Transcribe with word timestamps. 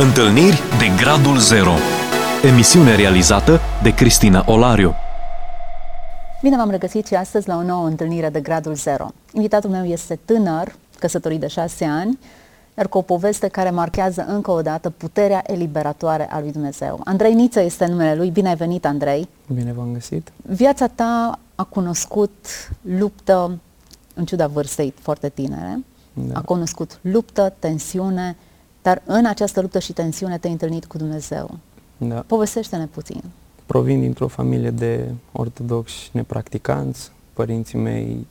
Întâlniri 0.00 0.60
de 0.78 1.02
Gradul 1.02 1.38
Zero 1.38 1.72
Emisiune 2.44 2.94
realizată 2.94 3.60
de 3.82 3.94
Cristina 3.94 4.44
Olariu 4.46 4.94
Bine 6.42 6.56
v-am 6.56 6.70
regăsit 6.70 7.06
și 7.06 7.14
astăzi 7.14 7.48
la 7.48 7.56
o 7.56 7.62
nouă 7.62 7.86
întâlnire 7.86 8.28
de 8.28 8.40
Gradul 8.40 8.74
Zero. 8.74 9.08
Invitatul 9.32 9.70
meu 9.70 9.84
este 9.84 10.18
tânăr, 10.24 10.74
căsătorit 10.98 11.40
de 11.40 11.46
șase 11.46 11.84
ani, 11.84 12.18
iar 12.76 12.88
cu 12.88 12.98
o 12.98 13.02
poveste 13.02 13.48
care 13.48 13.70
marchează 13.70 14.24
încă 14.28 14.50
o 14.50 14.62
dată 14.62 14.90
puterea 14.90 15.42
eliberatoare 15.46 16.30
a 16.30 16.40
lui 16.40 16.52
Dumnezeu. 16.52 17.00
Andrei 17.04 17.34
Niță 17.34 17.60
este 17.60 17.86
numele 17.86 18.14
lui. 18.14 18.30
Bine 18.30 18.48
ai 18.48 18.56
venit, 18.56 18.86
Andrei! 18.86 19.28
Bine 19.54 19.72
v-am 19.72 19.92
găsit! 19.92 20.32
Viața 20.42 20.86
ta 20.86 21.38
a 21.54 21.64
cunoscut 21.64 22.46
luptă, 22.82 23.58
în 24.14 24.24
ciuda 24.24 24.46
vârstei 24.46 24.94
foarte 25.00 25.28
tinere, 25.28 25.84
da. 26.12 26.38
a 26.38 26.40
cunoscut 26.40 26.98
luptă, 27.02 27.54
tensiune, 27.58 28.36
dar 28.82 29.02
în 29.04 29.26
această 29.26 29.60
luptă 29.60 29.78
și 29.78 29.92
tensiune 29.92 30.38
te-ai 30.38 30.52
întâlnit 30.52 30.84
cu 30.84 30.96
Dumnezeu. 30.96 31.58
Da. 31.96 32.24
Povestește-ne 32.26 32.86
puțin. 32.86 33.22
Provin 33.66 34.00
dintr-o 34.00 34.26
familie 34.26 34.70
de 34.70 35.08
ortodoxi 35.32 36.10
nepracticanți. 36.12 37.12
Părinții 37.32 37.78
mei, 37.78 38.26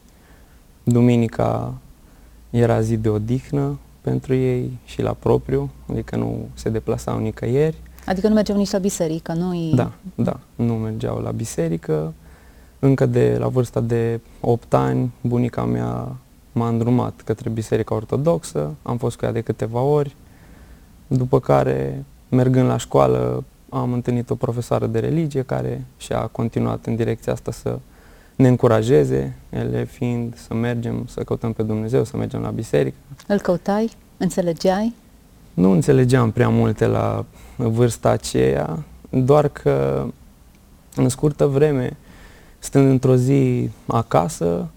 duminica 0.83 1.73
era 2.49 2.81
zi 2.81 2.97
de 2.97 3.09
odihnă 3.09 3.77
pentru 4.01 4.33
ei 4.33 4.77
și 4.85 5.01
la 5.01 5.13
propriu, 5.13 5.69
adică 5.91 6.15
nu 6.15 6.47
se 6.53 6.69
deplasau 6.69 7.19
nicăieri. 7.19 7.75
Adică 8.05 8.27
nu 8.27 8.33
mergeau 8.33 8.57
nici 8.57 8.71
la 8.71 8.77
biserică, 8.77 9.33
nu 9.33 9.71
Da, 9.75 9.91
da, 10.15 10.39
nu 10.55 10.73
mergeau 10.73 11.19
la 11.19 11.31
biserică. 11.31 12.13
Încă 12.79 13.05
de 13.05 13.37
la 13.39 13.47
vârsta 13.47 13.79
de 13.79 14.19
8 14.41 14.73
ani, 14.73 15.11
bunica 15.21 15.65
mea 15.65 16.15
m-a 16.51 16.67
îndrumat 16.67 17.21
către 17.25 17.49
biserica 17.49 17.95
ortodoxă, 17.95 18.75
am 18.81 18.97
fost 18.97 19.17
cu 19.17 19.25
ea 19.25 19.31
de 19.31 19.41
câteva 19.41 19.81
ori, 19.81 20.15
după 21.07 21.39
care, 21.39 22.05
mergând 22.29 22.67
la 22.67 22.77
școală, 22.77 23.43
am 23.69 23.93
întâlnit 23.93 24.29
o 24.29 24.35
profesoară 24.35 24.87
de 24.87 24.99
religie 24.99 25.41
care 25.41 25.85
și-a 25.97 26.19
continuat 26.19 26.85
în 26.85 26.95
direcția 26.95 27.33
asta 27.33 27.51
să 27.51 27.79
ne 28.35 28.47
încurajeze, 28.47 29.35
ele 29.49 29.83
fiind 29.83 30.37
să 30.37 30.53
mergem, 30.53 31.05
să 31.07 31.23
căutăm 31.23 31.53
pe 31.53 31.63
Dumnezeu, 31.63 32.03
să 32.03 32.17
mergem 32.17 32.41
la 32.41 32.49
biserică. 32.49 32.95
Îl 33.27 33.39
căutai? 33.39 33.91
Înțelegeai? 34.17 34.93
Nu 35.53 35.71
înțelegeam 35.71 36.31
prea 36.31 36.49
multe 36.49 36.85
la 36.85 37.25
vârsta 37.55 38.09
aceea, 38.09 38.83
doar 39.09 39.47
că 39.47 40.05
în 40.95 41.09
scurtă 41.09 41.45
vreme, 41.45 41.97
stând 42.59 42.89
într-o 42.89 43.15
zi 43.15 43.69
acasă, 43.85 44.67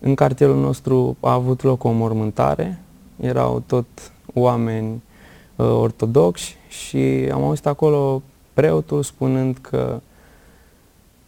în 0.00 0.14
cartierul 0.14 0.60
nostru 0.60 1.16
a 1.20 1.32
avut 1.32 1.62
loc 1.62 1.84
o 1.84 1.90
mormântare, 1.90 2.78
erau 3.20 3.62
tot 3.66 3.86
oameni 4.34 4.88
uh, 4.88 5.07
ortodoxi 5.62 6.56
și 6.68 7.28
am 7.32 7.42
auzit 7.42 7.66
acolo 7.66 8.22
preotul 8.52 9.02
spunând 9.02 9.58
că 9.60 10.00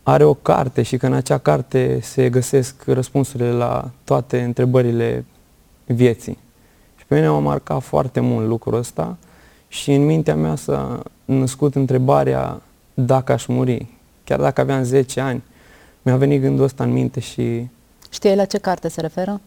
are 0.02 0.24
o 0.24 0.34
carte 0.34 0.82
și 0.82 0.96
că 0.96 1.06
în 1.06 1.12
acea 1.12 1.38
carte 1.38 1.98
se 2.02 2.30
găsesc 2.30 2.84
răspunsurile 2.86 3.52
la 3.52 3.90
toate 4.04 4.42
întrebările 4.42 5.24
vieții. 5.84 6.38
Și 6.96 7.06
pe 7.06 7.14
mine 7.14 7.28
m-a 7.28 7.38
marcat 7.38 7.82
foarte 7.82 8.20
mult 8.20 8.46
lucrul 8.46 8.78
ăsta 8.78 9.16
și 9.68 9.92
în 9.92 10.04
mintea 10.04 10.36
mea 10.36 10.54
s-a 10.54 11.02
născut 11.24 11.74
întrebarea 11.74 12.62
dacă 12.94 13.32
aș 13.32 13.46
muri. 13.46 13.86
Chiar 14.24 14.40
dacă 14.40 14.60
aveam 14.60 14.82
10 14.82 15.20
ani, 15.20 15.42
mi-a 16.02 16.16
venit 16.16 16.40
gândul 16.40 16.64
ăsta 16.64 16.84
în 16.84 16.92
minte 16.92 17.20
și... 17.20 17.66
Știai 18.10 18.36
la 18.36 18.44
ce 18.44 18.58
carte 18.58 18.88
se 18.88 19.00
referă? 19.00 19.40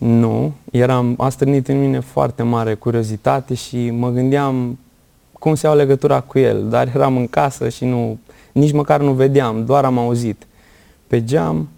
Nu, 0.00 0.52
eram, 0.70 1.14
a 1.18 1.28
strânit 1.28 1.68
în 1.68 1.80
mine 1.80 2.00
foarte 2.00 2.42
mare 2.42 2.74
curiozitate 2.74 3.54
și 3.54 3.90
mă 3.90 4.10
gândeam 4.10 4.78
cum 5.32 5.54
se 5.54 5.66
iau 5.66 5.76
legătura 5.76 6.20
cu 6.20 6.38
el, 6.38 6.68
dar 6.68 6.88
eram 6.94 7.16
în 7.16 7.28
casă 7.28 7.68
și 7.68 7.84
nu, 7.84 8.18
nici 8.52 8.72
măcar 8.72 9.00
nu 9.00 9.12
vedeam, 9.12 9.64
doar 9.64 9.84
am 9.84 9.98
auzit 9.98 10.46
pe 11.06 11.24
geam 11.24 11.68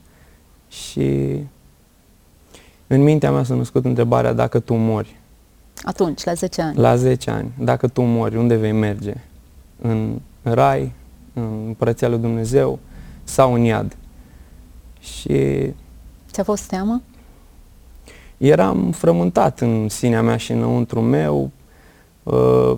și 0.69 1.39
în 2.87 3.03
mintea 3.03 3.31
mea 3.31 3.43
s-a 3.43 3.55
născut 3.55 3.85
întrebarea 3.85 4.33
dacă 4.33 4.59
tu 4.59 4.75
mori. 4.75 5.17
Atunci, 5.83 6.25
la 6.25 6.33
10 6.33 6.63
ani? 6.63 6.77
La 6.77 6.97
10 6.97 7.31
ani. 7.31 7.53
Dacă 7.59 7.89
tu 7.89 8.03
mori, 8.03 8.37
unde 8.37 8.57
vei 8.57 8.73
merge? 8.73 9.15
În 9.81 10.21
rai, 10.43 10.93
în 11.33 11.67
împărăția 11.67 12.09
lui 12.09 12.19
Dumnezeu 12.19 12.79
sau 13.25 13.55
în 13.55 13.61
iad? 13.61 13.97
Și... 15.01 15.37
Ți-a 16.31 16.43
fost 16.45 16.69
teamă? 16.69 17.03
Eram 18.43 18.91
frământat 18.91 19.61
în 19.61 19.89
sinea 19.89 20.23
mea 20.23 20.37
și 20.37 20.53
înăuntru 20.53 21.01
meu. 21.01 21.51
Uh, 22.23 22.77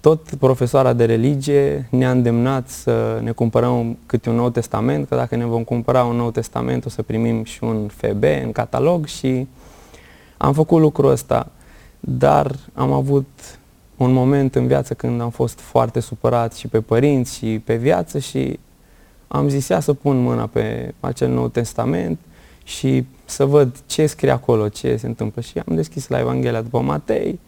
tot 0.00 0.34
profesoara 0.34 0.92
de 0.92 1.04
religie 1.04 1.88
ne-a 1.90 2.10
îndemnat 2.10 2.68
să 2.68 3.20
ne 3.22 3.30
cumpărăm 3.30 3.98
câte 4.06 4.28
un 4.28 4.36
nou 4.36 4.50
testament, 4.50 5.08
că 5.08 5.14
dacă 5.14 5.36
ne 5.36 5.44
vom 5.44 5.64
cumpăra 5.64 6.04
un 6.04 6.16
nou 6.16 6.30
testament 6.30 6.84
o 6.84 6.88
să 6.88 7.02
primim 7.02 7.44
și 7.44 7.64
un 7.64 7.88
FB 7.88 8.22
în 8.44 8.52
catalog 8.52 9.06
și 9.06 9.46
am 10.36 10.52
făcut 10.52 10.80
lucrul 10.80 11.10
ăsta, 11.10 11.48
dar 12.00 12.54
am 12.74 12.92
avut 12.92 13.58
un 13.96 14.12
moment 14.12 14.54
în 14.54 14.66
viață 14.66 14.94
când 14.94 15.20
am 15.20 15.30
fost 15.30 15.60
foarte 15.60 16.00
supărat 16.00 16.54
și 16.54 16.68
pe 16.68 16.80
părinți 16.80 17.36
și 17.36 17.58
pe 17.64 17.76
viață 17.76 18.18
și 18.18 18.58
am 19.28 19.48
zis 19.48 19.68
ia 19.68 19.80
să 19.80 19.92
pun 19.92 20.22
mâna 20.22 20.46
pe 20.46 20.94
acel 21.00 21.28
nou 21.28 21.48
testament 21.48 22.18
și 22.64 23.04
să 23.24 23.44
văd 23.44 23.76
ce 23.86 24.06
scrie 24.06 24.30
acolo, 24.30 24.68
ce 24.68 24.96
se 24.96 25.06
întâmplă. 25.06 25.40
Și 25.42 25.58
am 25.68 25.74
deschis 25.74 26.08
la 26.08 26.18
Evanghelia 26.18 26.60
după 26.60 26.80
Matei, 26.80 27.40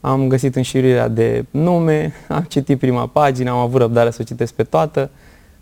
am 0.00 0.28
găsit 0.28 0.56
înșiruirea 0.56 1.08
de 1.08 1.44
nume, 1.50 2.12
am 2.28 2.42
citit 2.48 2.78
prima 2.78 3.06
pagină, 3.06 3.50
am 3.50 3.56
avut 3.58 3.80
răbdare 3.80 4.10
să 4.10 4.18
o 4.20 4.24
citesc 4.24 4.52
pe 4.52 4.62
toată, 4.62 5.10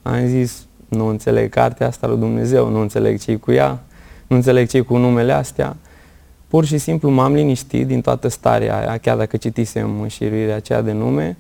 am 0.03 0.27
zis, 0.27 0.67
nu 0.89 1.07
înțeleg 1.07 1.51
cartea 1.51 1.87
asta 1.87 2.07
lui 2.07 2.19
Dumnezeu, 2.19 2.69
nu 2.69 2.81
înțeleg 2.81 3.21
ce 3.21 3.37
cu 3.37 3.53
ea, 3.53 3.83
nu 4.27 4.37
înțeleg 4.37 4.69
ce 4.69 4.81
cu 4.81 4.97
numele 4.97 5.33
astea. 5.33 5.77
Pur 6.49 6.65
și 6.65 6.79
simplu 6.79 7.11
m-am 7.11 7.35
liniștit 7.35 7.87
din 7.87 8.01
toată 8.01 8.29
starea 8.29 8.79
aia, 8.79 8.99
chiar 8.99 9.17
dacă 9.17 9.37
citisem 9.37 10.01
înșiruirea 10.01 10.57
aceea 10.57 10.83
de 10.83 10.93
nume, 10.93 11.37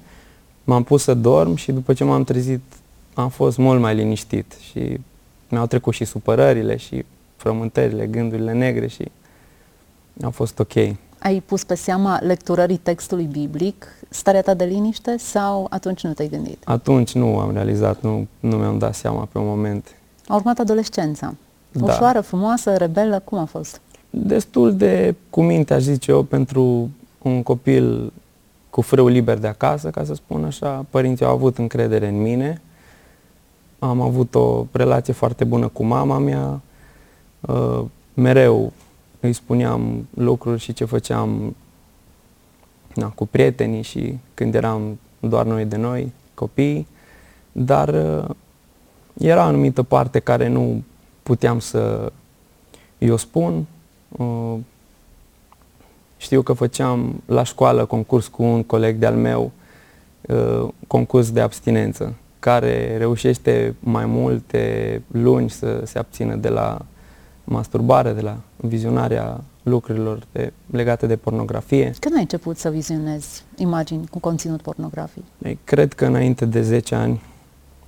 m-am 0.65 0.83
pus 0.83 1.03
să 1.03 1.15
dorm 1.15 1.55
și 1.55 1.73
după 1.73 1.93
ce 1.93 2.05
m-am 2.05 2.25
trezit 2.25 2.61
am 3.15 3.29
fost 3.29 3.59
mult 3.59 3.81
mai 3.81 3.95
liniștit 3.95 4.57
și 4.71 4.99
mi-au 5.49 5.67
trecut 5.67 5.95
și 5.95 6.05
supărările 6.05 6.77
și 6.77 7.05
frământările, 7.45 8.07
gândurile 8.07 8.53
negre 8.53 8.87
și 8.87 9.11
a 10.23 10.29
fost 10.29 10.59
ok 10.59 10.75
ai 11.25 11.41
pus 11.47 11.65
pe 11.65 11.75
seama 11.75 12.19
lecturării 12.23 12.77
textului 12.77 13.25
biblic 13.25 13.87
starea 14.09 14.43
ta 14.43 14.55
de 14.55 14.65
liniște 14.65 15.17
sau 15.19 15.67
atunci 15.71 16.03
nu 16.03 16.13
te-ai 16.13 16.29
gândit? 16.29 16.63
Atunci 16.65 17.13
nu 17.13 17.39
am 17.39 17.53
realizat, 17.53 18.03
nu, 18.03 18.27
nu 18.41 18.57
mi-am 18.57 18.79
dat 18.79 18.95
seama 18.95 19.29
pe 19.33 19.39
un 19.39 19.47
moment. 19.47 19.95
A 20.27 20.35
urmat 20.35 20.59
adolescența. 20.59 21.35
Da. 21.73 21.85
Ușoară, 21.85 22.21
frumoasă, 22.21 22.77
rebelă, 22.77 23.23
cum 23.25 23.39
a 23.39 23.45
fost? 23.45 23.81
Destul 24.11 24.77
de 24.77 25.15
cu 25.31 25.43
minte, 25.43 25.75
aș 25.75 25.83
zice 25.83 26.11
eu, 26.11 26.23
pentru 26.23 26.91
un 27.23 27.43
copil 27.43 28.13
cu 28.71 28.81
frâu 28.81 29.07
liber 29.07 29.39
de 29.39 29.47
acasă, 29.47 29.91
ca 29.91 30.05
să 30.05 30.15
spun 30.15 30.45
așa. 30.45 30.87
Părinții 30.91 31.25
au 31.25 31.33
avut 31.33 31.59
încredere 31.59 32.09
în 32.09 32.23
mine. 32.23 32.61
Am 33.79 34.01
avut 34.01 34.35
o 34.35 34.67
relație 34.73 35.13
foarte 35.13 35.45
bună 35.45 35.69
cu 35.69 35.85
mama 35.85 36.19
mea. 36.19 36.61
Uh, 37.47 37.85
mereu 38.15 38.73
îi 39.21 39.33
spuneam 39.33 40.07
lucruri 40.15 40.61
și 40.61 40.73
ce 40.73 40.85
făceam 40.85 41.57
na, 42.95 43.09
cu 43.09 43.27
prietenii 43.27 43.83
și 43.83 44.19
când 44.35 44.55
eram 44.55 44.99
doar 45.21 45.47
noi 45.47 45.65
de 45.65 45.77
noi, 45.77 46.13
copii, 46.35 46.87
dar 47.53 47.89
uh, 47.89 48.31
era 49.19 49.45
o 49.45 49.47
anumită 49.47 49.83
parte 49.83 50.19
care 50.19 50.49
nu 50.49 50.83
puteam 51.23 51.59
să 51.59 52.13
i-o 52.99 53.17
spun. 53.17 53.67
Uh, 54.09 54.57
știu 56.17 56.43
că 56.43 56.53
făceam 56.53 57.23
la 57.27 57.43
școală 57.43 57.85
concurs 57.85 58.27
cu 58.27 58.43
un 58.43 58.63
coleg 58.63 58.97
de-al 58.97 59.15
meu, 59.15 59.51
uh, 60.21 60.69
concurs 60.87 61.31
de 61.31 61.41
abstinență, 61.41 62.15
care 62.39 62.97
reușește 62.97 63.75
mai 63.81 64.07
multe 64.07 65.03
luni 65.07 65.51
să 65.51 65.81
se 65.85 65.99
abțină 65.99 66.35
de 66.35 66.49
la 66.49 66.87
masturbare, 67.45 68.13
de 68.13 68.21
la 68.21 68.37
vizionarea 68.57 69.41
lucrurilor 69.63 70.27
de, 70.33 70.53
legate 70.71 71.07
de 71.07 71.17
pornografie. 71.17 71.93
Când 72.01 72.15
ai 72.15 72.21
început 72.21 72.59
să 72.59 72.71
vizionezi 72.71 73.43
imagini 73.57 74.07
cu 74.07 74.19
conținut 74.19 74.63
pornografic? 74.63 75.23
Ei, 75.43 75.59
cred 75.65 75.93
că 75.93 76.07
înainte 76.07 76.45
de 76.45 76.63
10 76.63 76.95
ani, 76.95 77.23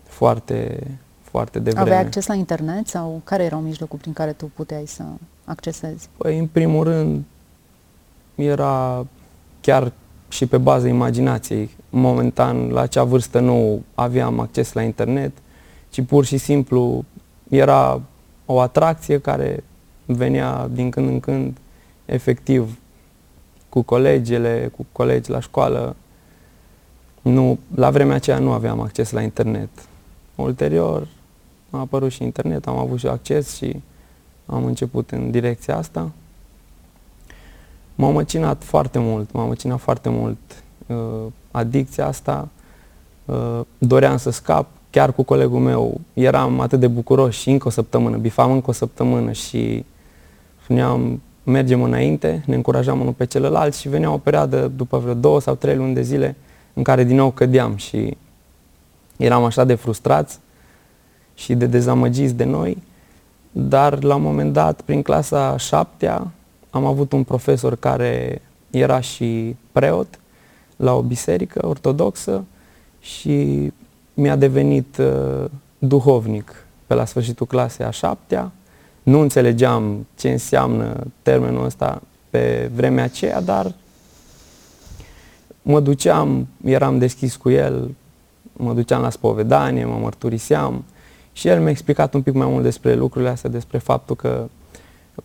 foarte, 0.03 0.87
foarte 1.23 1.59
devreme. 1.59 1.87
Aveai 1.87 2.05
acces 2.05 2.27
la 2.27 2.35
internet 2.35 2.87
sau 2.87 3.21
care 3.25 3.45
erau 3.45 3.61
mijlocul 3.61 3.99
prin 3.99 4.13
care 4.13 4.33
tu 4.33 4.51
puteai 4.55 4.87
să 4.87 5.03
accesezi? 5.45 6.09
Păi, 6.17 6.39
în 6.39 6.47
primul 6.47 6.85
rând, 6.85 7.25
era 8.35 9.07
chiar 9.61 9.93
și 10.29 10.47
pe 10.47 10.59
bază 10.59 10.87
imaginației. 10.89 11.71
Momentan, 11.91 12.69
la 12.69 12.81
acea 12.81 13.05
vârstă 13.05 13.41
nu 13.41 13.83
aveam 13.95 14.41
acces 14.41 14.73
la 14.73 14.83
internet, 14.83 15.33
ci 15.89 16.03
pur 16.03 16.25
și 16.25 16.37
simplu 16.37 17.05
era 17.49 18.01
o 18.47 18.61
atracție 18.61 19.21
care 19.21 19.65
venea 20.05 20.69
din 20.73 20.91
când 20.91 21.09
în 21.09 21.21
când 21.21 21.57
efectiv 22.05 22.79
cu 23.69 23.83
colegele, 23.83 24.73
cu 24.77 24.87
colegi 24.93 25.31
la 25.31 25.41
școală 25.41 25.97
Nu, 27.23 27.59
la 27.75 27.91
vremea 27.91 28.15
aceea 28.15 28.39
nu 28.39 28.53
aveam 28.53 28.81
acces 28.81 29.11
la 29.11 29.23
internet. 29.23 29.69
Ulterior 30.35 31.09
a 31.71 31.79
apărut 31.79 32.11
și 32.11 32.23
internet, 32.23 32.67
am 32.67 32.77
avut 32.77 32.99
și 32.99 33.07
acces 33.07 33.57
și 33.57 33.83
am 34.47 34.65
început 34.65 35.11
în 35.11 35.31
direcția 35.31 35.77
asta. 35.77 36.11
M-a 37.95 38.11
măcinat 38.11 38.65
foarte 38.65 38.99
mult, 38.99 39.33
m-a 39.33 39.45
măcinat 39.45 39.81
foarte 39.81 40.09
mult 40.09 40.39
uh, 40.87 41.33
adicția 41.51 42.07
asta. 42.07 42.49
Uh, 43.25 43.61
doream 43.79 44.17
să 44.17 44.31
scap, 44.31 44.67
chiar 44.97 45.13
cu 45.13 45.23
colegul 45.23 45.59
meu 45.59 46.01
eram 46.13 46.61
atât 46.61 46.81
de 46.81 46.87
bucuros 46.87 47.35
și 47.35 47.51
încă 47.51 47.69
o 47.69 47.71
săptămână, 47.71 48.17
bifam 48.17 48.53
încă 48.53 48.71
o 48.71 48.73
săptămână 48.73 49.33
și 49.33 49.85
spuneam 50.63 51.21
mergem 51.43 51.83
înainte, 51.83 52.43
ne 52.47 52.55
încurajam 52.55 53.01
unul 53.01 53.13
pe 53.13 53.27
celălalt 53.27 53.75
și 53.75 53.89
venea 53.89 54.13
o 54.13 54.19
perioadă 54.19 54.73
după 54.77 54.99
vreo 54.99 55.15
două 55.15 55.41
sau 55.41 55.55
trei 55.55 55.77
luni 55.77 55.95
de 55.95 56.03
zile 56.03 56.37
în 56.75 56.83
care 56.83 57.05
din 57.05 57.17
nou 57.17 57.31
cădeam 57.31 57.77
și 57.77 58.17
eram 59.17 59.45
așa 59.45 59.65
de 59.65 59.75
frustrați 59.75 60.39
și 61.35 61.55
de 61.55 61.67
dezamăgiți 61.67 62.35
de 62.35 62.45
noi, 62.45 62.83
dar 63.53 64.03
la 64.03 64.15
un 64.15 64.23
moment 64.23 64.53
dat, 64.53 64.81
prin 64.81 65.03
clasa 65.03 65.57
șaptea, 65.57 66.31
am 66.71 66.85
avut 66.85 67.13
un 67.13 67.25
profesor 67.25 67.77
care 67.77 68.43
era 68.71 69.01
și 69.01 69.57
preot 69.73 70.19
la 70.77 70.95
o 70.95 71.03
biserică 71.03 71.67
ortodoxă 71.67 72.45
și 73.01 73.73
mi-a 74.17 74.37
devenit 74.37 74.97
uh, 74.97 75.45
duhovnic 75.79 76.67
pe 76.87 76.95
la 76.95 77.05
sfârșitul 77.05 77.47
clasei 77.47 77.87
a 77.87 77.91
șaptea. 77.91 78.53
Nu 79.03 79.21
înțelegeam 79.21 80.07
ce 80.19 80.31
înseamnă 80.31 81.07
termenul 81.23 81.65
ăsta 81.65 82.03
pe 82.31 82.71
vremea 82.75 83.05
aceea, 83.05 83.41
dar 83.41 83.75
mă 85.63 85.81
duceam, 85.81 86.47
eram 86.65 86.99
deschis 86.99 87.37
cu 87.37 87.51
el, 87.51 87.91
mă 88.53 88.73
duceam 88.73 89.03
la 89.03 89.11
spovedanie, 89.11 89.85
mă 89.85 89.99
mărturiseam 90.01 90.85
și 91.33 91.49
el 91.49 91.61
mi-a 91.61 91.71
explicat 91.71 92.15
un 92.15 92.23
pic 92.23 92.35
mai 92.35 92.47
mult 92.47 92.63
despre 92.63 92.95
lucrurile 92.95 93.31
astea, 93.31 93.51
despre 93.51 93.79
faptul 93.79 94.17
că 94.17 94.49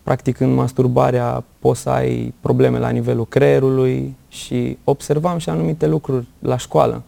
practic 0.02 0.40
în 0.40 0.54
masturbarea 0.54 1.44
poți 1.58 1.80
să 1.80 1.90
ai 1.90 2.34
probleme 2.40 2.78
la 2.78 2.88
nivelul 2.88 3.26
creierului 3.26 4.16
și 4.28 4.78
observam 4.84 5.38
și 5.38 5.48
anumite 5.48 5.86
lucruri 5.86 6.26
la 6.38 6.56
școală. 6.56 7.02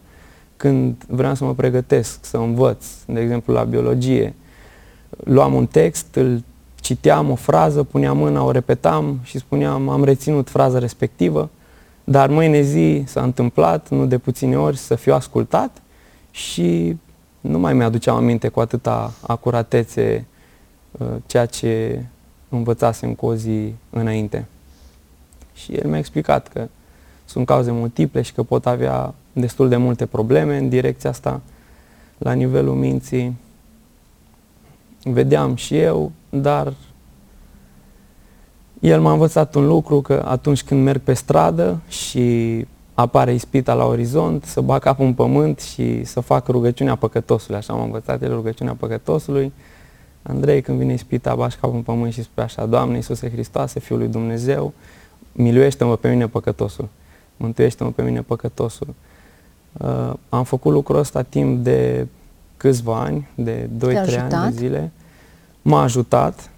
Când 0.65 1.03
vreau 1.07 1.35
să 1.35 1.43
mă 1.43 1.53
pregătesc, 1.53 2.25
să 2.25 2.37
învăț, 2.37 2.85
de 3.05 3.19
exemplu 3.19 3.53
la 3.53 3.63
biologie, 3.63 4.33
luam 5.09 5.53
un 5.53 5.65
text, 5.65 6.15
îl 6.15 6.43
citeam 6.75 7.31
o 7.31 7.35
frază, 7.35 7.83
puneam 7.83 8.17
mâna, 8.17 8.43
o 8.43 8.51
repetam 8.51 9.19
și 9.23 9.37
spuneam 9.37 9.89
am 9.89 10.03
reținut 10.03 10.49
fraza 10.49 10.79
respectivă, 10.79 11.49
dar 12.03 12.29
mâine 12.29 12.61
zi 12.61 13.03
s-a 13.05 13.21
întâmplat, 13.21 13.89
nu 13.89 14.05
de 14.05 14.17
puține 14.17 14.57
ori, 14.57 14.77
să 14.77 14.95
fiu 14.95 15.13
ascultat 15.13 15.81
și 16.31 16.97
nu 17.41 17.59
mai 17.59 17.73
mi-aduceam 17.73 18.15
aminte 18.15 18.47
cu 18.47 18.59
atâta 18.59 19.13
acuratețe 19.27 20.25
uh, 20.91 21.07
ceea 21.25 21.45
ce 21.45 22.03
învățasem 22.49 23.13
cu 23.13 23.25
o 23.25 23.35
zi 23.35 23.73
înainte. 23.89 24.45
Și 25.53 25.73
el 25.73 25.89
mi-a 25.89 25.97
explicat 25.97 26.47
că 26.47 26.67
sunt 27.25 27.45
cauze 27.45 27.71
multiple 27.71 28.21
și 28.21 28.33
că 28.33 28.43
pot 28.43 28.65
avea 28.65 29.13
destul 29.39 29.69
de 29.69 29.75
multe 29.75 30.05
probleme 30.05 30.57
în 30.57 30.69
direcția 30.69 31.09
asta 31.09 31.41
la 32.17 32.33
nivelul 32.33 32.75
minții. 32.75 33.35
Vedeam 35.03 35.55
și 35.55 35.77
eu, 35.77 36.11
dar 36.29 36.73
el 38.79 39.01
m-a 39.01 39.11
învățat 39.11 39.55
un 39.55 39.67
lucru 39.67 40.01
că 40.01 40.23
atunci 40.27 40.63
când 40.63 40.83
merg 40.83 41.01
pe 41.01 41.13
stradă 41.13 41.79
și 41.87 42.65
apare 42.93 43.33
ispita 43.33 43.73
la 43.73 43.85
orizont, 43.85 44.43
să 44.43 44.61
bag 44.61 44.81
capul 44.81 45.05
în 45.05 45.13
pământ 45.13 45.59
și 45.59 46.03
să 46.03 46.19
fac 46.19 46.47
rugăciunea 46.47 46.95
păcătosului, 46.95 47.57
așa 47.57 47.73
m-a 47.73 47.83
învățat 47.83 48.21
el 48.21 48.33
rugăciunea 48.33 48.73
păcătosului. 48.73 49.53
Andrei, 50.23 50.61
când 50.61 50.77
vine 50.77 50.93
ispita, 50.93 51.35
bași 51.35 51.57
capul 51.57 51.75
în 51.75 51.81
pământ 51.81 52.13
și 52.13 52.23
spui 52.23 52.43
așa, 52.43 52.65
Doamne 52.65 52.95
Iisuse 52.95 53.29
Hristoase, 53.29 53.79
Fiul 53.79 53.99
lui 53.99 54.07
Dumnezeu, 54.07 54.73
miluiește-mă 55.31 55.95
pe 55.95 56.09
mine 56.09 56.27
păcătosul, 56.27 56.87
mântuiește-mă 57.37 57.91
pe 57.91 58.01
mine 58.01 58.21
păcătosul. 58.21 58.87
Uh, 59.77 60.13
am 60.29 60.43
făcut 60.43 60.71
lucrul 60.71 60.99
ăsta 60.99 61.21
timp 61.21 61.63
de 61.63 62.07
câțiva 62.57 62.99
ani, 62.99 63.27
de 63.35 63.69
2-3 63.79 64.19
ani 64.19 64.51
de 64.51 64.57
zile. 64.57 64.91
M-a 65.61 65.81
ajutat. 65.81 66.49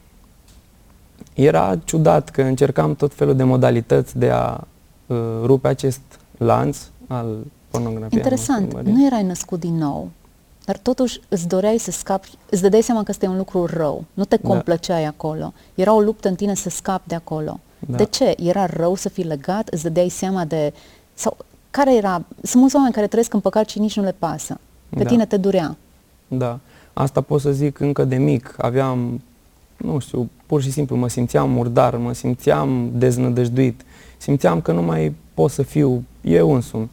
Era 1.33 1.79
ciudat 1.83 2.29
că 2.29 2.41
încercam 2.41 2.95
tot 2.95 3.13
felul 3.13 3.35
de 3.35 3.43
modalități 3.43 4.17
de 4.17 4.29
a 4.29 4.59
uh, 5.05 5.17
rupe 5.43 5.67
acest 5.67 6.01
lanț 6.37 6.77
al 7.07 7.37
pornografiei. 7.69 8.21
Interesant, 8.21 8.81
nu 8.81 9.05
erai 9.05 9.23
născut 9.23 9.59
din 9.59 9.75
nou, 9.75 10.09
dar 10.65 10.77
totuși 10.77 11.19
îți 11.27 11.47
doreai 11.47 11.77
să 11.77 11.91
scapi, 11.91 12.29
îți 12.49 12.61
dădeai 12.61 12.81
seama 12.81 13.03
că 13.03 13.07
este 13.09 13.27
un 13.27 13.37
lucru 13.37 13.65
rău, 13.65 14.03
nu 14.13 14.25
te 14.25 14.35
da. 14.35 14.47
complăceai 14.47 15.01
da. 15.01 15.07
acolo. 15.07 15.53
Era 15.75 15.93
o 15.93 15.99
luptă 15.99 16.27
în 16.27 16.35
tine 16.35 16.55
să 16.55 16.69
scapi 16.69 17.07
de 17.07 17.15
acolo. 17.15 17.59
Da. 17.79 17.97
De 17.97 18.03
ce? 18.03 18.35
Era 18.37 18.65
rău 18.65 18.95
să 18.95 19.09
fii 19.09 19.23
legat? 19.23 19.67
Îți 19.67 19.83
dădeai 19.83 20.09
seama 20.09 20.45
de... 20.45 20.73
Sau 21.13 21.37
care 21.77 21.95
era... 21.95 22.25
Sunt 22.41 22.59
mulți 22.61 22.75
oameni 22.75 22.93
care 22.93 23.07
trăiesc 23.07 23.33
în 23.33 23.39
păcat 23.39 23.69
și 23.69 23.79
nici 23.79 23.95
nu 23.95 24.03
le 24.03 24.15
pasă. 24.19 24.59
Pe 24.89 25.03
da. 25.03 25.09
tine 25.09 25.25
te 25.25 25.37
durea. 25.37 25.77
Da. 26.27 26.59
Asta 26.93 27.21
pot 27.21 27.41
să 27.41 27.51
zic 27.51 27.79
încă 27.79 28.03
de 28.03 28.15
mic. 28.15 28.55
Aveam, 28.57 29.21
nu 29.77 29.99
știu, 29.99 30.29
pur 30.45 30.61
și 30.61 30.71
simplu 30.71 30.95
mă 30.95 31.09
simțeam 31.09 31.49
murdar, 31.49 31.95
mă 31.95 32.13
simțeam 32.13 32.89
deznădăjduit. 32.93 33.81
Simțeam 34.17 34.61
că 34.61 34.71
nu 34.71 34.81
mai 34.81 35.15
pot 35.33 35.51
să 35.51 35.63
fiu 35.63 36.03
eu 36.21 36.53
însumi. 36.53 36.89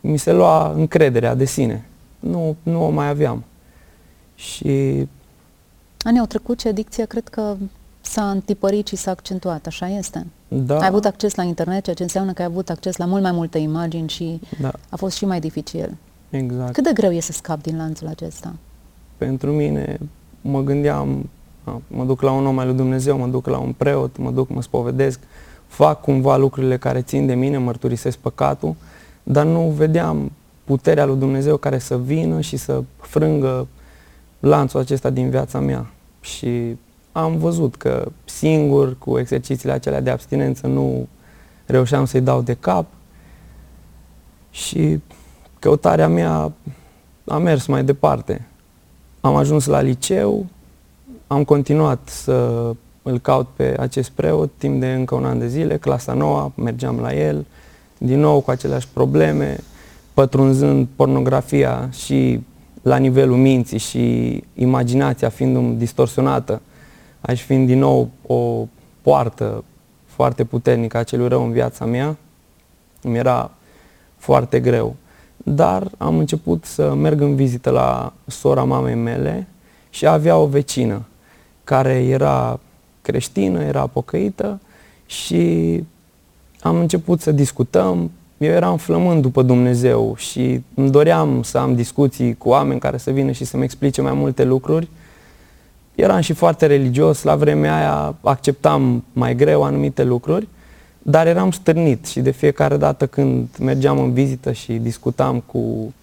Mi 0.00 0.16
se 0.16 0.32
lua 0.32 0.72
încrederea 0.72 1.34
de 1.34 1.44
sine. 1.44 1.84
Nu, 2.20 2.56
nu 2.62 2.84
o 2.84 2.90
mai 2.90 3.08
aveam. 3.08 3.44
Și... 4.34 5.06
Anii 6.02 6.20
au 6.20 6.26
trecut 6.26 6.60
și 6.60 6.66
adicția 6.66 7.04
cred 7.04 7.28
că 7.28 7.56
s-a 8.06 8.30
întipărit 8.30 8.86
și 8.86 8.96
s-a 8.96 9.10
accentuat, 9.10 9.66
așa 9.66 9.88
este? 9.88 10.26
Da. 10.48 10.78
Ai 10.78 10.86
avut 10.86 11.04
acces 11.04 11.34
la 11.34 11.42
internet, 11.42 11.84
ceea 11.84 11.96
ce 11.96 12.02
înseamnă 12.02 12.32
că 12.32 12.42
ai 12.42 12.48
avut 12.48 12.70
acces 12.70 12.96
la 12.96 13.04
mult 13.04 13.22
mai 13.22 13.32
multe 13.32 13.58
imagini 13.58 14.08
și 14.08 14.40
da. 14.60 14.72
a 14.88 14.96
fost 14.96 15.16
și 15.16 15.24
mai 15.24 15.40
dificil. 15.40 15.96
Exact. 16.30 16.72
Cât 16.72 16.84
de 16.84 16.92
greu 16.92 17.10
e 17.10 17.20
să 17.20 17.32
scap 17.32 17.62
din 17.62 17.76
lanțul 17.76 18.06
acesta? 18.06 18.52
Pentru 19.16 19.50
mine, 19.50 19.98
mă 20.40 20.62
gândeam, 20.62 21.28
mă 21.86 22.04
duc 22.04 22.20
la 22.20 22.30
un 22.30 22.46
om 22.46 22.58
al 22.58 22.66
lui 22.66 22.76
Dumnezeu, 22.76 23.18
mă 23.18 23.26
duc 23.26 23.46
la 23.46 23.58
un 23.58 23.72
preot, 23.76 24.16
mă 24.16 24.30
duc, 24.30 24.48
mă 24.48 24.62
spovedesc, 24.62 25.20
fac 25.66 26.00
cumva 26.00 26.36
lucrurile 26.36 26.76
care 26.76 27.02
țin 27.02 27.26
de 27.26 27.34
mine, 27.34 27.58
mărturisesc 27.58 28.16
păcatul, 28.18 28.74
dar 29.22 29.44
nu 29.44 29.60
vedeam 29.76 30.32
puterea 30.64 31.04
lui 31.04 31.16
Dumnezeu 31.16 31.56
care 31.56 31.78
să 31.78 31.98
vină 31.98 32.40
și 32.40 32.56
să 32.56 32.82
frângă 32.96 33.66
lanțul 34.40 34.80
acesta 34.80 35.10
din 35.10 35.30
viața 35.30 35.60
mea. 35.60 35.86
Și 36.20 36.76
am 37.16 37.36
văzut 37.36 37.76
că 37.76 38.10
singur, 38.24 38.98
cu 38.98 39.18
exercițiile 39.18 39.72
acelea 39.72 40.00
de 40.00 40.10
abstinență, 40.10 40.66
nu 40.66 41.08
reușeam 41.66 42.04
să-i 42.04 42.20
dau 42.20 42.42
de 42.42 42.54
cap 42.54 42.86
și 44.50 45.00
căutarea 45.58 46.08
mea 46.08 46.52
a 47.26 47.38
mers 47.38 47.66
mai 47.66 47.84
departe. 47.84 48.46
Am 49.20 49.36
ajuns 49.36 49.66
la 49.66 49.80
liceu, 49.80 50.46
am 51.26 51.44
continuat 51.44 52.08
să 52.08 52.70
îl 53.02 53.18
caut 53.18 53.46
pe 53.56 53.76
acest 53.78 54.10
preot 54.10 54.50
timp 54.56 54.80
de 54.80 54.92
încă 54.92 55.14
un 55.14 55.24
an 55.24 55.38
de 55.38 55.48
zile, 55.48 55.76
clasa 55.76 56.12
nouă, 56.12 56.52
mergeam 56.54 56.98
la 57.00 57.14
el, 57.14 57.46
din 57.98 58.20
nou 58.20 58.40
cu 58.40 58.50
aceleași 58.50 58.88
probleme, 58.92 59.58
pătrunzând 60.14 60.86
pornografia 60.96 61.88
și 61.90 62.40
la 62.82 62.96
nivelul 62.96 63.36
minții 63.36 63.78
și 63.78 64.44
imaginația 64.54 65.28
fiind 65.28 65.78
distorsionată, 65.78 66.60
aș 67.26 67.42
fi 67.42 67.56
din 67.56 67.78
nou 67.78 68.10
o 68.26 68.66
poartă 69.02 69.64
foarte 70.04 70.44
puternică 70.44 70.96
a 70.96 71.02
celui 71.02 71.28
rău 71.28 71.44
în 71.44 71.52
viața 71.52 71.84
mea, 71.84 72.16
mi 73.02 73.16
era 73.16 73.50
foarte 74.16 74.60
greu. 74.60 74.96
Dar 75.36 75.90
am 75.98 76.18
început 76.18 76.64
să 76.64 76.94
merg 76.94 77.20
în 77.20 77.34
vizită 77.34 77.70
la 77.70 78.12
sora 78.26 78.64
mamei 78.64 78.94
mele 78.94 79.46
și 79.90 80.06
avea 80.06 80.36
o 80.36 80.46
vecină 80.46 81.02
care 81.64 82.04
era 82.04 82.60
creștină, 83.02 83.62
era 83.62 83.86
pocăită 83.86 84.60
și 85.06 85.84
am 86.60 86.78
început 86.78 87.20
să 87.20 87.32
discutăm. 87.32 88.10
Eu 88.38 88.50
eram 88.50 88.76
flămând 88.76 89.22
după 89.22 89.42
Dumnezeu 89.42 90.14
și 90.16 90.62
îmi 90.74 90.90
doream 90.90 91.42
să 91.42 91.58
am 91.58 91.74
discuții 91.74 92.34
cu 92.34 92.48
oameni 92.48 92.80
care 92.80 92.96
să 92.96 93.10
vină 93.10 93.30
și 93.30 93.44
să-mi 93.44 93.64
explice 93.64 94.02
mai 94.02 94.12
multe 94.12 94.44
lucruri. 94.44 94.88
Eram 95.94 96.20
și 96.20 96.32
foarte 96.32 96.66
religios, 96.66 97.22
la 97.22 97.36
vremea 97.36 97.76
aia 97.76 98.14
acceptam 98.20 99.04
mai 99.12 99.36
greu 99.36 99.62
anumite 99.62 100.04
lucruri, 100.04 100.48
dar 101.02 101.26
eram 101.26 101.50
stârnit 101.50 102.06
și 102.06 102.20
de 102.20 102.30
fiecare 102.30 102.76
dată 102.76 103.06
când 103.06 103.48
mergeam 103.60 103.98
în 103.98 104.12
vizită 104.12 104.52
și 104.52 104.72
discutam 104.72 105.40
cu 105.46 105.94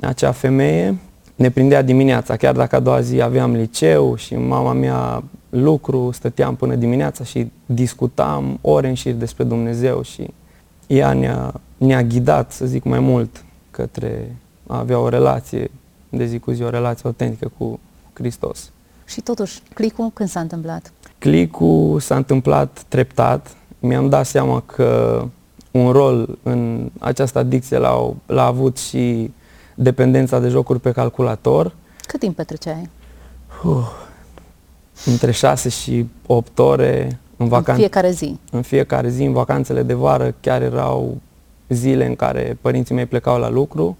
acea 0.00 0.32
femeie, 0.32 0.96
ne 1.34 1.50
prindea 1.50 1.82
dimineața, 1.82 2.36
chiar 2.36 2.54
dacă 2.54 2.76
a 2.76 2.80
doua 2.80 3.00
zi 3.00 3.20
aveam 3.20 3.54
liceu 3.54 4.16
și 4.16 4.34
mama 4.34 4.72
mea 4.72 5.22
lucru, 5.48 6.10
stăteam 6.12 6.54
până 6.54 6.74
dimineața 6.74 7.24
și 7.24 7.50
discutam 7.66 8.58
ore 8.60 8.88
în 8.88 8.94
șir 8.94 9.12
despre 9.12 9.44
Dumnezeu 9.44 10.02
și 10.02 10.26
ea 10.86 11.12
ne-a, 11.12 11.54
ne-a 11.76 12.02
ghidat, 12.02 12.52
să 12.52 12.66
zic 12.66 12.84
mai 12.84 12.98
mult, 12.98 13.44
către 13.70 14.36
a 14.66 14.78
avea 14.78 14.98
o 14.98 15.08
relație 15.08 15.70
de 16.08 16.26
zi 16.26 16.38
cu 16.38 16.50
zi, 16.50 16.62
o 16.62 16.70
relație 16.70 17.02
autentică 17.06 17.50
cu 17.58 17.80
Hristos. 18.12 18.70
Și 19.08 19.20
totuși, 19.20 19.62
clicul 19.74 20.10
când 20.14 20.28
s-a 20.28 20.40
întâmplat? 20.40 20.92
Clicul 21.18 22.00
s-a 22.00 22.16
întâmplat 22.16 22.84
treptat. 22.88 23.56
Mi-am 23.78 24.08
dat 24.08 24.26
seama 24.26 24.60
că 24.60 25.22
un 25.70 25.90
rol 25.90 26.38
în 26.42 26.90
această 26.98 27.38
adicție 27.38 27.78
l-a, 27.78 28.14
l-a 28.26 28.44
avut 28.44 28.78
și 28.78 29.30
dependența 29.74 30.38
de 30.38 30.48
jocuri 30.48 30.80
pe 30.80 30.92
calculator. 30.92 31.74
Cât 32.06 32.20
timp 32.20 32.36
petreceai? 32.36 32.88
Uh, 33.64 33.90
între 35.04 35.30
6 35.30 35.68
și 35.68 36.06
8 36.26 36.58
ore 36.58 37.20
în, 37.36 37.48
vacan- 37.48 37.66
în 37.66 37.74
fiecare 37.74 38.10
zi. 38.10 38.38
În 38.50 38.62
fiecare 38.62 39.08
zi, 39.08 39.22
în 39.22 39.32
vacanțele 39.32 39.82
de 39.82 39.94
vară, 39.94 40.34
chiar 40.40 40.62
erau 40.62 41.16
zile 41.68 42.06
în 42.06 42.16
care 42.16 42.58
părinții 42.60 42.94
mei 42.94 43.06
plecau 43.06 43.38
la 43.38 43.50
lucru. 43.50 43.96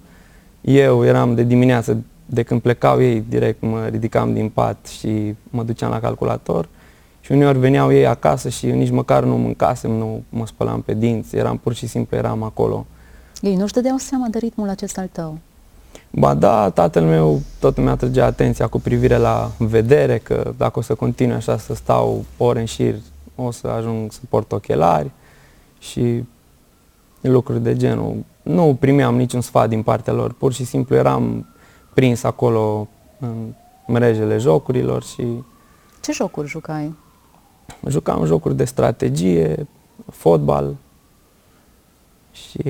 Eu 0.61 1.05
eram 1.05 1.35
de 1.35 1.43
dimineață, 1.43 1.97
de 2.29 2.43
când 2.43 2.61
plecau 2.61 3.01
ei, 3.01 3.23
direct 3.29 3.61
mă 3.61 3.85
ridicam 3.85 4.33
din 4.33 4.49
pat 4.49 4.87
și 4.87 5.35
mă 5.49 5.63
duceam 5.63 5.91
la 5.91 5.99
calculator. 5.99 6.67
Și 7.21 7.31
uneori 7.31 7.59
veneau 7.59 7.91
ei 7.91 8.07
acasă 8.07 8.49
și 8.49 8.65
nici 8.65 8.89
măcar 8.89 9.23
nu 9.23 9.37
mâncasem, 9.37 9.91
nu 9.91 10.23
mă 10.29 10.47
spălam 10.47 10.81
pe 10.81 10.93
dinți, 10.93 11.35
eram 11.35 11.57
pur 11.57 11.73
și 11.73 11.87
simplu, 11.87 12.17
eram 12.17 12.43
acolo. 12.43 12.85
Ei 13.41 13.55
nu-și 13.55 13.73
dădeau 13.73 13.97
seama 13.97 14.27
de 14.27 14.37
ritmul 14.37 14.69
acesta 14.69 15.01
al 15.01 15.09
tău? 15.11 15.37
Ba 16.11 16.33
da, 16.33 16.69
tatăl 16.69 17.03
meu 17.03 17.41
tot 17.59 17.77
mi-a 17.77 17.95
trăgea 17.95 18.25
atenția 18.25 18.67
cu 18.67 18.79
privire 18.79 19.17
la 19.17 19.51
vedere, 19.57 20.17
că 20.17 20.53
dacă 20.57 20.79
o 20.79 20.81
să 20.81 20.95
continui 20.95 21.35
așa 21.35 21.57
să 21.57 21.73
stau 21.73 22.25
ore 22.37 22.59
în 22.59 22.65
șir, 22.65 22.95
o 23.35 23.51
să 23.51 23.67
ajung 23.67 24.11
să 24.11 24.19
port 24.29 24.51
ochelari 24.51 25.11
și 25.79 26.23
lucruri 27.21 27.63
de 27.63 27.75
genul. 27.75 28.15
Nu 28.41 28.77
primeam 28.79 29.15
niciun 29.15 29.41
sfat 29.41 29.69
din 29.69 29.83
partea 29.83 30.13
lor, 30.13 30.33
pur 30.33 30.53
și 30.53 30.65
simplu 30.65 30.95
eram 30.95 31.45
prins 31.99 32.23
acolo 32.23 32.87
în 33.19 33.53
mrejele 33.87 34.37
jocurilor 34.37 35.03
și... 35.03 35.43
Ce 36.01 36.11
jocuri 36.11 36.47
jucai? 36.47 36.95
Jucam 37.87 38.25
jocuri 38.25 38.55
de 38.55 38.65
strategie, 38.65 39.67
fotbal 40.11 40.75
și 42.31 42.61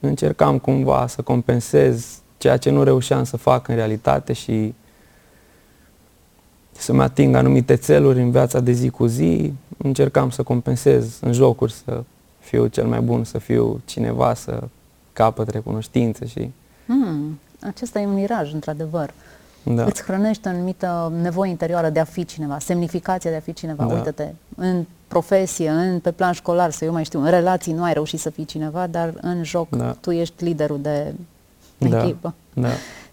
încercam 0.00 0.58
cumva 0.58 1.06
să 1.06 1.22
compensez 1.22 2.20
ceea 2.38 2.56
ce 2.56 2.70
nu 2.70 2.82
reușeam 2.82 3.24
să 3.24 3.36
fac 3.36 3.68
în 3.68 3.74
realitate 3.74 4.32
și 4.32 4.74
să-mi 6.72 7.02
ating 7.02 7.34
anumite 7.34 7.76
țeluri 7.76 8.20
în 8.20 8.30
viața 8.30 8.60
de 8.60 8.72
zi 8.72 8.90
cu 8.90 9.06
zi, 9.06 9.52
încercam 9.76 10.30
să 10.30 10.42
compensez 10.42 11.18
în 11.20 11.32
jocuri, 11.32 11.72
să 11.72 12.04
fiu 12.38 12.66
cel 12.66 12.86
mai 12.86 13.00
bun, 13.00 13.24
să 13.24 13.38
fiu 13.38 13.80
cineva, 13.84 14.34
să 14.34 14.62
capăt 15.12 15.48
recunoștință 15.48 16.24
și... 16.24 16.50
Hmm, 16.86 17.38
acesta 17.66 18.00
e 18.00 18.06
un 18.06 18.14
miraj, 18.14 18.52
într-adevăr. 18.52 19.12
Da. 19.62 19.84
Îți 19.84 20.02
hrănește 20.02 20.48
o 20.48 20.50
anumită 20.50 21.12
nevoie 21.20 21.50
interioară 21.50 21.88
de 21.90 22.00
a 22.00 22.04
fi 22.04 22.24
cineva, 22.24 22.58
semnificația 22.58 23.30
de 23.30 23.36
a 23.36 23.40
fi 23.40 23.52
cineva. 23.52 23.84
Da. 23.84 23.94
Uită-te, 23.94 24.28
în 24.56 24.84
profesie, 25.08 25.70
în, 25.70 26.00
pe 26.00 26.10
plan 26.10 26.32
școlar, 26.32 26.70
să 26.70 26.84
eu 26.84 26.92
mai 26.92 27.04
știu, 27.04 27.20
în 27.20 27.30
relații 27.30 27.72
nu 27.72 27.82
ai 27.82 27.92
reușit 27.92 28.20
să 28.20 28.30
fii 28.30 28.44
cineva, 28.44 28.86
dar 28.86 29.14
în 29.20 29.44
joc 29.44 29.68
da. 29.68 29.96
tu 30.00 30.10
ești 30.10 30.44
liderul 30.44 30.80
de 30.80 31.14
da. 31.78 32.02
echipă. 32.02 32.34
Da. 32.52 32.68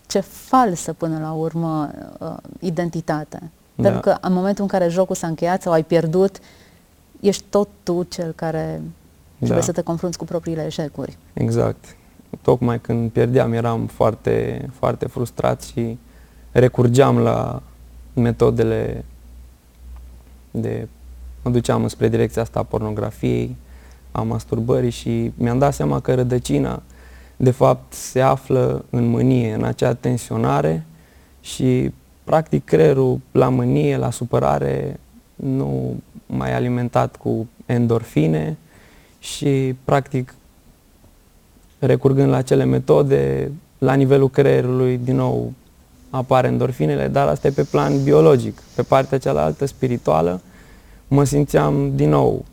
Ce 0.08 0.20
falsă 0.20 0.94
până 0.94 1.20
la 1.20 1.32
urmă 1.32 1.92
uh, 2.20 2.36
identitate. 2.60 3.52
Da. 3.76 3.84
Pentru 3.84 4.00
că 4.00 4.18
în 4.22 4.34
momentul 4.34 4.64
în 4.64 4.70
care 4.70 4.88
jocul 4.88 5.16
s-a 5.16 5.28
încheiat 5.28 5.62
sau 5.62 5.72
ai 5.72 5.84
pierdut, 5.84 6.40
ești 7.20 7.44
tot 7.50 7.68
tu 7.84 8.04
cel 8.04 8.32
care 8.32 8.82
trebuie 9.38 9.60
da. 9.60 9.66
să 9.66 9.72
te 9.72 9.82
confrunți 9.82 10.18
cu 10.18 10.26
propriile 10.26 10.66
eșecuri. 10.66 11.18
Exact. 11.34 11.96
Tocmai 12.42 12.80
când 12.80 13.12
pierdeam 13.12 13.54
eram 13.54 13.86
foarte, 13.86 14.68
foarte 14.74 15.08
frustrat 15.08 15.62
și 15.64 15.98
recurgeam 16.52 17.18
la 17.18 17.62
metodele 18.14 19.06
de... 20.52 20.88
mă 21.44 21.52
duceam 21.52 21.88
spre 21.88 22.08
direcția 22.08 22.42
asta 22.42 22.60
a 22.60 22.64
pornografiei, 22.64 23.56
a 24.12 24.22
masturbării 24.22 24.90
și 24.90 25.32
mi-am 25.38 25.58
dat 25.58 25.74
seama 25.74 26.00
că 26.00 26.14
rădăcina 26.14 26.82
de 27.42 27.52
fapt 27.52 27.94
se 27.94 28.22
află 28.22 28.86
în 28.90 29.06
mânie, 29.06 29.54
în 29.54 29.64
acea 29.64 29.94
tensionare 29.94 30.86
și 31.42 31.92
practic 32.24 32.66
creierul 32.66 33.20
la 33.32 33.50
mânie, 33.50 33.98
la 33.98 34.12
supărare, 34.12 35.00
nu 35.36 35.96
mai 36.26 36.56
alimentat 36.56 37.16
cu 37.16 37.48
endorfine 37.66 38.58
și 39.20 39.76
practic 39.84 40.34
recurgând 41.80 42.30
la 42.30 42.38
acele 42.38 42.64
metode, 42.64 43.52
la 43.78 43.94
nivelul 43.94 44.30
creierului 44.30 44.98
din 44.98 45.16
nou 45.16 45.54
apar 46.10 46.46
endorfinele, 46.46 47.08
dar 47.08 47.28
asta 47.28 47.48
e 47.48 47.52
pe 47.52 47.64
plan 47.64 48.04
biologic. 48.04 48.62
Pe 48.76 48.82
partea 48.82 49.18
cealaltă, 49.18 49.66
spirituală, 49.66 50.42
mă 51.08 51.24
simțeam 51.24 51.96
din 51.96 52.10
nou 52.10 52.46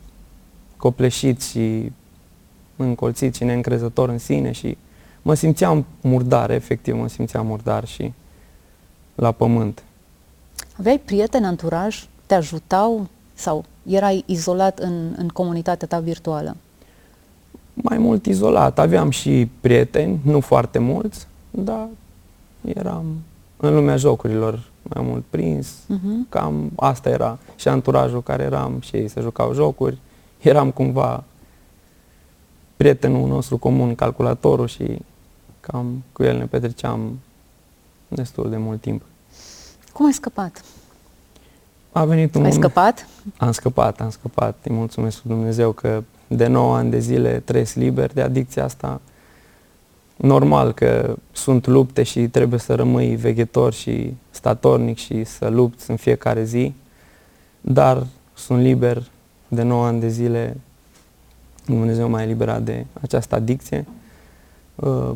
copleșit 0.77 1.41
și 1.41 1.91
încolțit 2.75 3.35
și 3.35 3.43
neîncrezător 3.43 4.09
în 4.09 4.17
sine 4.17 4.51
și 4.51 4.77
mă 5.21 5.33
simțeam 5.33 5.85
murdar, 6.01 6.49
efectiv 6.49 6.95
mă 6.95 7.07
simțeam 7.07 7.45
murdar 7.45 7.87
și 7.87 8.13
la 9.15 9.31
pământ. 9.31 9.83
Aveai 10.79 10.99
prieteni, 11.05 11.45
anturaj? 11.45 12.07
Te 12.25 12.33
ajutau 12.33 13.07
sau 13.33 13.65
erai 13.85 14.23
izolat 14.25 14.79
în, 14.79 15.13
în 15.17 15.27
comunitatea 15.27 15.87
ta 15.87 15.99
virtuală? 15.99 16.55
Mai 17.81 17.97
mult 17.97 18.25
izolat. 18.25 18.79
Aveam 18.79 19.09
și 19.09 19.49
prieteni, 19.59 20.19
nu 20.23 20.39
foarte 20.39 20.79
mulți, 20.79 21.27
dar 21.51 21.87
eram 22.61 23.05
în 23.57 23.73
lumea 23.73 23.97
jocurilor 23.97 24.63
mai 24.81 25.05
mult 25.05 25.23
prins. 25.29 25.67
Uh-huh. 25.67 26.29
Cam 26.29 26.71
asta 26.75 27.09
era 27.09 27.37
și 27.55 27.67
anturajul 27.67 28.23
care 28.23 28.43
eram 28.43 28.79
și 28.79 28.95
ei 28.95 29.07
se 29.07 29.21
jucau 29.21 29.53
jocuri. 29.53 29.97
Eram 30.39 30.71
cumva 30.71 31.23
prietenul 32.77 33.27
nostru 33.27 33.57
comun, 33.57 33.95
calculatorul 33.95 34.67
și 34.67 34.97
cam 35.59 36.03
cu 36.11 36.23
el 36.23 36.37
ne 36.37 36.45
petreceam 36.45 37.19
destul 38.07 38.49
de 38.49 38.57
mult 38.57 38.81
timp. 38.81 39.01
Cum 39.93 40.05
ai 40.05 40.13
scăpat? 40.13 40.63
A 41.91 42.05
venit 42.05 42.35
un 42.35 42.43
Ai 42.43 42.49
moment... 42.49 42.63
scăpat? 42.63 43.07
Am 43.37 43.51
scăpat, 43.51 44.01
am 44.01 44.09
scăpat. 44.09 44.57
Îi 44.63 44.75
mulțumesc 44.75 45.23
lui 45.23 45.35
Dumnezeu 45.35 45.71
că 45.71 46.03
de 46.27 46.47
9 46.47 46.75
ani 46.75 46.89
de 46.89 46.99
zile 46.99 47.39
trăiesc 47.45 47.75
liber 47.75 48.13
de 48.13 48.21
adicția 48.21 48.63
asta. 48.63 49.01
Normal 50.15 50.73
că 50.73 51.15
sunt 51.31 51.67
lupte 51.67 52.03
și 52.03 52.27
trebuie 52.27 52.59
să 52.59 52.75
rămâi 52.75 53.15
veghetor 53.15 53.73
și 53.73 54.13
statornic 54.29 54.97
și 54.97 55.23
să 55.23 55.47
lupți 55.47 55.89
în 55.89 55.95
fiecare 55.95 56.43
zi, 56.43 56.73
dar 57.61 58.05
sunt 58.33 58.61
liber 58.61 59.03
de 59.47 59.61
9 59.61 59.85
ani 59.85 59.99
de 59.99 60.07
zile. 60.07 60.57
Dumnezeu 61.65 62.09
m-a 62.09 62.21
eliberat 62.21 62.61
de 62.61 62.85
această 63.01 63.35
adicție. 63.35 63.85
Uh, 64.75 65.11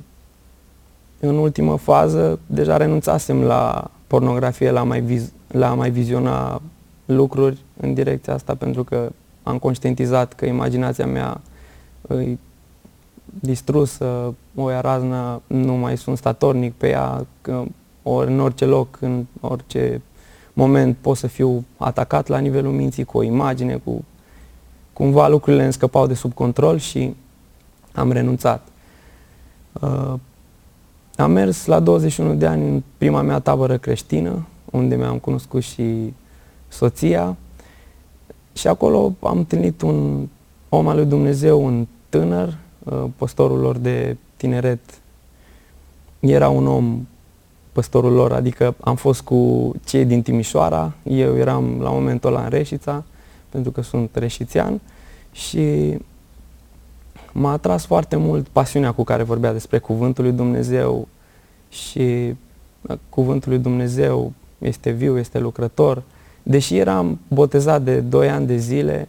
în 1.19 1.37
ultimă 1.37 1.75
fază 1.75 2.39
deja 2.45 2.77
renunțasem 2.77 3.41
la 3.41 3.91
pornografie, 4.07 4.71
la 4.71 4.83
mai, 4.83 5.01
viz, 5.01 5.31
la 5.47 5.73
mai 5.73 5.89
viziona 5.89 6.61
lucruri 7.05 7.57
în 7.79 7.93
direcția 7.93 8.33
asta 8.33 8.55
pentru 8.55 8.83
că 8.83 9.11
am 9.43 9.57
conștientizat 9.57 10.33
că 10.33 10.45
imaginația 10.45 11.07
mea 11.07 11.41
îi 12.01 12.39
distrusă, 13.23 14.33
o 14.55 14.69
ia 14.69 14.81
razna, 14.81 15.41
nu 15.47 15.73
mai 15.73 15.97
sunt 15.97 16.17
statornic 16.17 16.73
pe 16.73 16.89
ea, 16.89 17.25
că 17.41 17.63
ori 18.03 18.31
în 18.31 18.39
orice 18.39 18.65
loc, 18.65 18.97
în 19.01 19.25
orice 19.39 20.01
moment 20.53 20.97
pot 21.01 21.17
să 21.17 21.27
fiu 21.27 21.65
atacat 21.77 22.27
la 22.27 22.37
nivelul 22.37 22.71
minții 22.71 23.03
cu 23.03 23.17
o 23.17 23.23
imagine, 23.23 23.75
cu 23.75 24.03
cumva 24.93 25.27
lucrurile 25.27 25.63
îmi 25.63 25.73
scăpau 25.73 26.07
de 26.07 26.13
sub 26.13 26.33
control 26.33 26.77
și 26.77 27.15
am 27.93 28.11
renunțat. 28.11 28.67
Uh, 29.81 30.13
am 31.15 31.31
mers 31.31 31.65
la 31.65 31.79
21 31.79 32.33
de 32.33 32.45
ani 32.45 32.67
în 32.67 32.83
prima 32.97 33.21
mea 33.21 33.39
tabără 33.39 33.77
creștină, 33.77 34.45
unde 34.71 34.95
mi-am 34.95 35.17
cunoscut 35.17 35.63
și 35.63 36.13
soția 36.67 37.35
și 38.53 38.67
acolo 38.67 39.13
am 39.19 39.37
întâlnit 39.37 39.81
un 39.81 40.27
om 40.69 40.87
al 40.87 40.95
lui 40.95 41.05
Dumnezeu, 41.05 41.65
un 41.65 41.87
tânăr, 42.09 42.57
uh, 42.83 43.03
păstorul 43.15 43.59
lor 43.59 43.77
de 43.77 44.17
tineret. 44.37 44.79
Era 46.19 46.49
un 46.49 46.67
om 46.67 47.07
păstorul 47.71 48.11
lor, 48.11 48.31
adică 48.31 48.75
am 48.79 48.95
fost 48.95 49.21
cu 49.21 49.71
cei 49.85 50.05
din 50.05 50.21
Timișoara, 50.21 50.93
eu 51.03 51.37
eram 51.37 51.79
la 51.81 51.89
momentul 51.89 52.29
ăla 52.29 52.43
în 52.43 52.49
Reșița, 52.49 53.03
pentru 53.49 53.71
că 53.71 53.81
sunt 53.81 54.15
reșițian 54.15 54.81
și 55.31 55.97
m-a 57.31 57.51
atras 57.51 57.85
foarte 57.85 58.15
mult 58.15 58.47
pasiunea 58.47 58.91
cu 58.91 59.03
care 59.03 59.23
vorbea 59.23 59.53
despre 59.53 59.77
Cuvântul 59.77 60.23
lui 60.23 60.33
Dumnezeu 60.33 61.07
și 61.69 62.35
uh, 62.81 62.97
Cuvântul 63.09 63.51
lui 63.51 63.59
Dumnezeu 63.59 64.33
este 64.57 64.89
viu, 64.89 65.17
este 65.17 65.39
lucrător. 65.39 66.03
Deși 66.43 66.77
eram 66.77 67.19
botezat 67.27 67.81
de 67.81 67.99
2 67.99 68.29
ani 68.29 68.47
de 68.47 68.57
zile, 68.57 69.07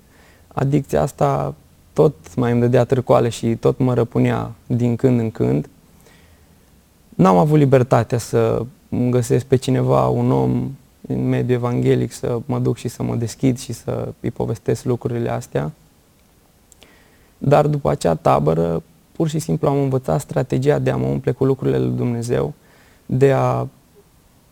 adicția 0.48 1.02
asta 1.02 1.54
tot 1.92 2.34
mai 2.36 2.52
îmi 2.52 2.60
dădea 2.60 2.84
târcoale 2.84 3.28
și 3.28 3.54
tot 3.54 3.78
mă 3.78 3.94
răpunea 3.94 4.52
din 4.66 4.96
când 4.96 5.20
în 5.20 5.30
când 5.30 5.68
n-am 7.08 7.36
avut 7.36 7.58
libertatea 7.58 8.18
să 8.18 8.64
găsesc 9.10 9.44
pe 9.44 9.56
cineva, 9.56 10.08
un 10.08 10.30
om 10.30 10.70
în 11.08 11.28
mediul 11.28 11.56
evanghelic, 11.56 12.12
să 12.12 12.40
mă 12.46 12.58
duc 12.58 12.76
și 12.76 12.88
să 12.88 13.02
mă 13.02 13.14
deschid 13.14 13.58
și 13.58 13.72
să 13.72 14.12
îi 14.20 14.30
povestesc 14.30 14.84
lucrurile 14.84 15.30
astea. 15.30 15.72
Dar 17.38 17.66
după 17.66 17.90
acea 17.90 18.14
tabără, 18.14 18.82
pur 19.12 19.28
și 19.28 19.38
simplu 19.38 19.68
am 19.68 19.76
învățat 19.76 20.20
strategia 20.20 20.78
de 20.78 20.90
a 20.90 20.96
mă 20.96 21.06
umple 21.06 21.32
cu 21.32 21.44
lucrurile 21.44 21.78
lui 21.78 21.96
Dumnezeu, 21.96 22.54
de 23.06 23.32
a 23.32 23.66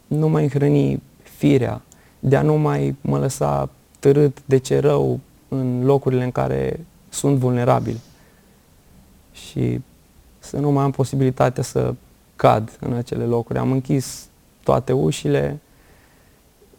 nu 0.06 0.28
mai 0.28 0.48
hrăni 0.48 1.02
firea, 1.22 1.80
de 2.20 2.36
a 2.36 2.42
nu 2.42 2.54
mai 2.54 2.96
mă 3.00 3.18
lăsa 3.18 3.68
târât 3.98 4.38
de 4.44 4.56
ce 4.56 4.78
rău 4.78 5.20
în 5.48 5.84
locurile 5.84 6.24
în 6.24 6.30
care 6.30 6.86
sunt 7.08 7.36
vulnerabil 7.36 7.98
și 9.32 9.80
să 10.38 10.56
nu 10.56 10.70
mai 10.70 10.84
am 10.84 10.90
posibilitatea 10.90 11.62
să 11.62 11.94
cad 12.36 12.76
în 12.80 12.92
acele 12.92 13.24
locuri. 13.24 13.58
Am 13.58 13.70
închis 13.72 14.26
toate 14.62 14.92
ușile. 14.92 15.60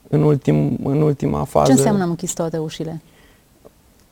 În, 0.08 0.22
ultim, 0.22 0.80
în 0.84 1.02
ultima 1.02 1.44
fază... 1.44 1.66
Ce 1.72 1.78
înseamnă 1.78 2.04
am 2.04 2.10
închis 2.10 2.34
toate 2.34 2.58
ușile? 2.58 3.02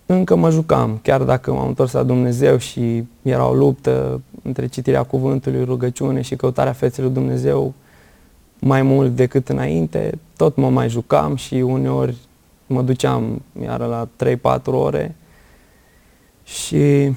Încă 0.05 0.35
mă 0.35 0.49
jucam, 0.49 0.99
chiar 1.01 1.23
dacă 1.23 1.53
m-am 1.53 1.67
întors 1.67 1.91
la 1.91 2.03
Dumnezeu 2.03 2.57
și 2.57 3.03
era 3.21 3.47
o 3.47 3.53
luptă 3.53 4.21
între 4.43 4.67
citirea 4.67 5.03
cuvântului, 5.03 5.63
rugăciune 5.63 6.21
și 6.21 6.35
căutarea 6.35 6.73
feței 6.73 7.03
lui 7.03 7.13
Dumnezeu 7.13 7.73
mai 8.59 8.81
mult 8.81 9.15
decât 9.15 9.49
înainte, 9.49 10.19
tot 10.37 10.55
mă 10.55 10.69
mai 10.69 10.89
jucam 10.89 11.35
și 11.35 11.55
uneori 11.55 12.17
mă 12.67 12.81
duceam 12.81 13.41
iară 13.61 13.85
la 13.85 14.07
3-4 14.59 14.61
ore 14.63 15.15
și 16.43 17.13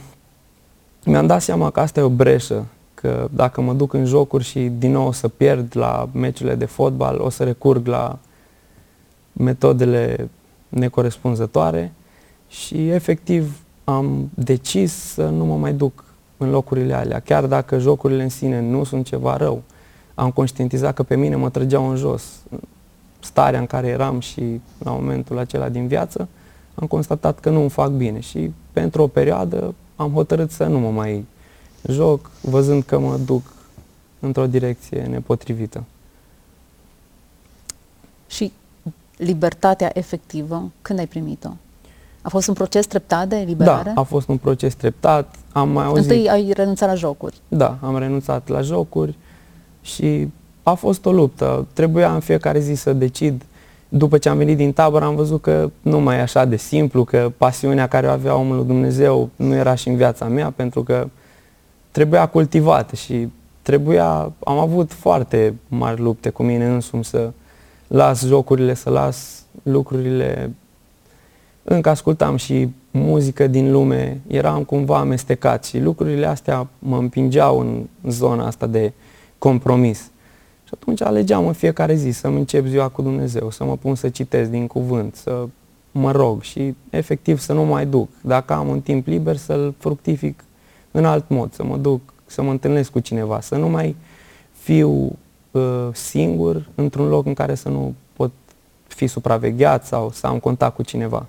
mi-am 1.05 1.27
dat 1.27 1.43
seama 1.43 1.71
că 1.71 1.81
asta 1.81 2.01
e 2.01 2.03
o 2.03 2.09
breșă, 2.09 2.67
că 2.95 3.29
dacă 3.35 3.61
mă 3.61 3.73
duc 3.73 3.93
în 3.93 4.05
jocuri 4.05 4.45
și 4.45 4.61
din 4.61 4.91
nou 4.91 5.07
o 5.07 5.13
să 5.13 5.29
pierd 5.29 5.77
la 5.77 6.09
meciurile 6.13 6.55
de 6.55 6.65
fotbal, 6.65 7.21
o 7.21 7.29
să 7.29 7.45
recurg 7.45 7.87
la 7.87 8.19
metodele 9.33 10.31
necorespunzătoare 10.69 11.93
și 12.49 12.89
efectiv 12.89 13.61
am 13.85 14.31
decis 14.35 14.93
să 14.93 15.29
nu 15.29 15.45
mă 15.45 15.57
mai 15.57 15.73
duc 15.73 16.05
în 16.37 16.51
locurile 16.51 16.95
alea, 16.95 17.21
chiar 17.21 17.47
dacă 17.47 17.79
jocurile 17.79 18.23
în 18.23 18.29
sine 18.29 18.61
nu 18.61 18.85
sunt 18.85 19.07
ceva 19.07 19.37
rău. 19.37 19.63
Am 20.15 20.31
conștientizat 20.31 20.95
că 20.95 21.03
pe 21.03 21.17
mine 21.17 21.37
mă 21.37 21.51
trăgeau 21.51 21.89
în 21.89 21.97
jos. 21.97 22.23
Starea 23.21 23.59
în 23.59 23.67
care 23.67 23.87
eram 23.87 24.21
și 24.21 24.61
la 24.79 24.91
momentul 24.91 25.39
acela 25.39 25.69
din 25.69 25.87
viață, 25.87 26.29
am 26.75 26.87
constatat 26.87 27.41
că 27.41 27.51
nu 27.51 27.61
îmi 27.61 27.71
fac 27.71 27.91
bine 27.91 28.21
și 28.21 28.53
pentru 28.73 29.03
o 29.03 29.07
perioadă 29.07 29.75
am 29.97 30.13
hotărât 30.13 30.51
să 30.51 30.65
nu 30.65 30.79
mă 30.79 30.91
mai 30.91 31.25
joc, 31.89 32.31
văzând 32.41 32.83
că 32.83 32.99
mă 32.99 33.17
duc 33.25 33.43
într-o 34.21 34.47
direcție 34.47 35.03
nepotrivită. 35.03 35.85
Și 38.27 38.53
libertatea 39.17 39.91
efectivă, 39.95 40.71
când 40.83 40.99
ai 40.99 41.07
primit-o? 41.07 41.49
A 42.23 42.29
fost 42.29 42.49
un 42.49 42.55
proces 42.55 42.87
treptat 42.87 43.29
de 43.29 43.37
eliberare? 43.37 43.93
Da, 43.95 44.01
a 44.01 44.03
fost 44.03 44.29
un 44.29 44.37
proces 44.37 44.75
treptat. 44.75 45.35
Am 45.53 45.69
mai 45.69 45.85
auzit... 45.85 46.11
Întâi 46.11 46.29
ai 46.29 46.53
renunțat 46.53 46.89
la 46.89 46.95
jocuri. 46.95 47.41
Da, 47.49 47.79
am 47.81 47.99
renunțat 47.99 48.49
la 48.49 48.61
jocuri 48.61 49.15
și 49.83 50.29
a 50.63 50.75
fost 50.75 51.07
o 51.07 51.13
luptă. 51.13 51.67
Trebuia 51.73 52.15
în 52.15 52.21
fiecare 52.21 52.61
zi 52.61 52.75
să 52.75 52.93
decid. 52.93 53.43
După 53.89 54.19
ce 54.19 54.29
am 54.29 54.37
venit 54.37 54.57
din 54.57 54.73
tabără 54.73 55.05
am 55.05 55.15
văzut 55.15 55.43
că 55.43 55.71
nu 55.83 56.01
mai 56.01 56.17
e 56.17 56.21
așa 56.21 56.45
de 56.45 56.57
simplu, 56.57 57.05
că 57.05 57.33
pasiunea 57.37 57.87
care 57.87 58.07
o 58.07 58.11
avea 58.11 58.37
omul 58.37 58.57
lui 58.57 58.67
Dumnezeu 58.67 59.31
nu 59.37 59.55
era 59.55 59.75
și 59.75 59.89
în 59.89 59.97
viața 59.97 60.25
mea, 60.25 60.53
pentru 60.57 60.83
că 60.83 61.09
trebuia 61.91 62.27
cultivată 62.27 62.95
și 62.95 63.29
trebuia, 63.63 64.33
am 64.45 64.59
avut 64.59 64.93
foarte 64.93 65.55
mari 65.69 66.01
lupte 66.01 66.31
cu 66.31 66.43
mine 66.43 66.67
însumi 66.67 67.05
să 67.05 67.31
las 67.87 68.27
jocurile, 68.27 68.75
să 68.75 68.91
las 68.91 69.45
lucrurile. 69.63 70.53
Încă 71.63 71.89
ascultam 71.89 72.37
și 72.37 72.69
muzică 72.91 73.47
din 73.47 73.73
lume, 73.73 74.21
eram 74.27 74.65
cumva 74.65 74.99
amestecat 74.99 75.65
și 75.65 75.79
lucrurile 75.79 76.27
astea 76.27 76.69
mă 76.79 76.97
împingeau 76.97 77.59
în 77.59 77.83
zona 78.11 78.47
asta 78.47 78.67
de 78.67 78.93
compromis. 79.43 79.99
Și 80.65 80.71
atunci 80.75 81.01
alegeam 81.03 81.47
în 81.47 81.53
fiecare 81.53 81.95
zi 81.95 82.11
să-mi 82.11 82.39
încep 82.39 82.67
ziua 82.67 82.89
cu 82.89 83.03
Dumnezeu, 83.03 83.51
să 83.51 83.65
mă 83.65 83.77
pun 83.77 83.95
să 83.95 84.09
citesc 84.09 84.51
din 84.51 84.67
cuvânt, 84.67 85.15
să 85.15 85.47
mă 85.91 86.11
rog 86.11 86.43
și 86.43 86.75
efectiv 86.91 87.39
să 87.39 87.53
nu 87.53 87.63
mai 87.63 87.87
duc. 87.87 88.09
Dacă 88.21 88.53
am 88.53 88.69
un 88.69 88.81
timp 88.81 89.07
liber 89.07 89.37
să-l 89.37 89.75
fructific 89.79 90.45
în 90.91 91.05
alt 91.05 91.29
mod, 91.29 91.53
să 91.53 91.65
mă 91.65 91.77
duc, 91.77 92.01
să 92.27 92.43
mă 92.43 92.51
întâlnesc 92.51 92.91
cu 92.91 92.99
cineva, 92.99 93.41
să 93.41 93.57
nu 93.57 93.69
mai 93.69 93.97
fiu 94.53 95.19
uh, 95.51 95.89
singur 95.93 96.69
într-un 96.75 97.09
loc 97.09 97.27
în 97.27 97.35
care 97.35 97.55
să 97.55 97.69
nu 97.69 97.95
pot 98.13 98.31
fi 98.87 99.07
supravegheat 99.07 99.87
sau 99.87 100.11
să 100.11 100.27
am 100.27 100.39
contact 100.39 100.75
cu 100.75 100.83
cineva. 100.83 101.27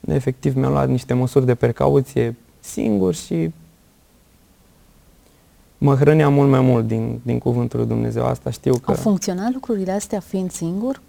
Efectiv 0.00 0.56
mi-am 0.56 0.72
luat 0.72 0.88
niște 0.88 1.14
măsuri 1.14 1.46
de 1.46 1.54
precauție 1.54 2.36
singur 2.60 3.14
și 3.14 3.50
mă 5.84 5.94
hrăneam 5.94 6.32
mult 6.32 6.50
mai 6.50 6.60
mult 6.60 6.86
din, 6.86 7.20
din 7.22 7.38
cuvântul 7.38 7.78
lui 7.78 7.88
Dumnezeu. 7.88 8.24
Asta 8.24 8.50
știu 8.50 8.72
că... 8.72 8.90
Au 8.90 8.94
funcționat 8.94 9.52
lucrurile 9.52 9.92
astea 9.92 10.20
fiind 10.20 10.50
singur? 10.50 11.00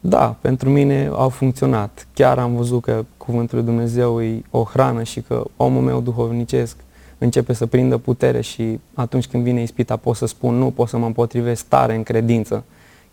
Da, 0.00 0.36
pentru 0.40 0.70
mine 0.70 1.10
au 1.12 1.28
funcționat. 1.28 2.06
Chiar 2.14 2.38
am 2.38 2.54
văzut 2.54 2.82
că 2.82 3.04
cuvântul 3.16 3.56
lui 3.56 3.66
Dumnezeu 3.66 4.22
e 4.22 4.42
o 4.50 4.62
hrană 4.62 5.02
și 5.02 5.20
că 5.20 5.44
omul 5.56 5.82
meu 5.82 6.00
duhovnicesc 6.00 6.76
începe 7.18 7.52
să 7.52 7.66
prindă 7.66 7.96
putere 7.96 8.40
și 8.40 8.80
atunci 8.94 9.26
când 9.26 9.42
vine 9.42 9.62
ispita 9.62 9.96
pot 9.96 10.16
să 10.16 10.26
spun 10.26 10.54
nu, 10.54 10.70
pot 10.70 10.88
să 10.88 10.96
mă 10.96 11.06
împotrivesc 11.06 11.66
tare 11.66 11.94
în 11.94 12.02
credință. 12.02 12.64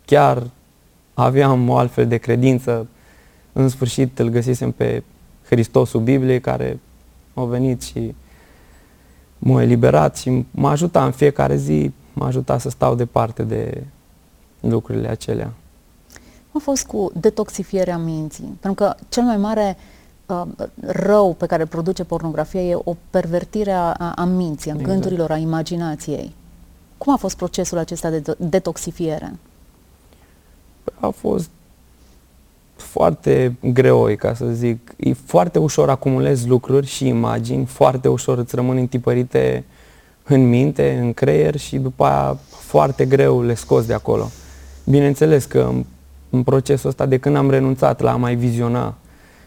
Chiar 0.04 0.42
aveam 1.14 1.68
o 1.68 1.76
altfel 1.76 2.06
de 2.06 2.16
credință, 2.16 2.86
în 3.52 3.68
sfârșit 3.68 4.18
îl 4.18 4.28
găsisem 4.28 4.70
pe 4.70 5.02
Hristosul 5.48 6.00
Bibliei 6.00 6.40
care 6.40 6.80
a 7.34 7.44
venit 7.44 7.82
și 7.82 8.14
m-a 9.42 9.62
eliberat 9.62 10.16
și 10.16 10.46
m-a 10.50 10.70
ajutat 10.70 11.04
în 11.04 11.12
fiecare 11.12 11.56
zi, 11.56 11.92
m-a 12.12 12.26
ajutat 12.26 12.60
să 12.60 12.70
stau 12.70 12.94
departe 12.94 13.42
de 13.42 13.84
lucrurile 14.60 15.08
acelea 15.08 15.52
a 16.52 16.58
fost 16.58 16.86
cu 16.86 17.10
detoxifierea 17.14 17.98
minții? 17.98 18.56
Pentru 18.60 18.84
că 18.84 18.94
cel 19.08 19.22
mai 19.22 19.36
mare 19.36 19.76
uh, 20.26 20.42
rău 20.80 21.34
pe 21.34 21.46
care 21.46 21.64
produce 21.64 22.04
pornografia 22.04 22.60
e 22.60 22.78
o 22.84 22.96
pervertire 23.10 23.72
a, 23.72 23.92
a 24.14 24.24
minții, 24.24 24.70
a 24.70 24.74
exact. 24.74 24.90
gândurilor, 24.90 25.30
a 25.30 25.36
imaginației. 25.36 26.34
Cum 26.98 27.12
a 27.12 27.16
fost 27.16 27.36
procesul 27.36 27.78
acesta 27.78 28.10
de 28.10 28.22
detoxifiere? 28.38 29.38
A 31.00 31.08
fost 31.08 31.50
foarte 32.82 33.56
greoi, 33.72 34.16
ca 34.16 34.34
să 34.34 34.46
zic. 34.46 34.94
E 34.96 35.12
foarte 35.12 35.58
ușor 35.58 35.90
acumulezi 35.90 36.48
lucruri 36.48 36.86
și 36.86 37.06
imagini, 37.06 37.64
foarte 37.64 38.08
ușor 38.08 38.38
îți 38.38 38.54
rămân 38.54 38.76
întipărite 38.76 39.64
în 40.24 40.48
minte, 40.48 40.98
în 41.00 41.12
creier 41.12 41.56
și 41.56 41.76
după 41.76 42.04
aia 42.04 42.38
foarte 42.48 43.04
greu 43.04 43.42
le 43.42 43.54
scoți 43.54 43.86
de 43.86 43.94
acolo. 43.94 44.30
Bineînțeles 44.84 45.44
că 45.44 45.70
în 46.30 46.42
procesul 46.42 46.88
ăsta 46.88 47.06
de 47.06 47.18
când 47.18 47.36
am 47.36 47.50
renunțat 47.50 48.00
la 48.00 48.12
a 48.12 48.16
mai 48.16 48.34
viziona 48.34 48.94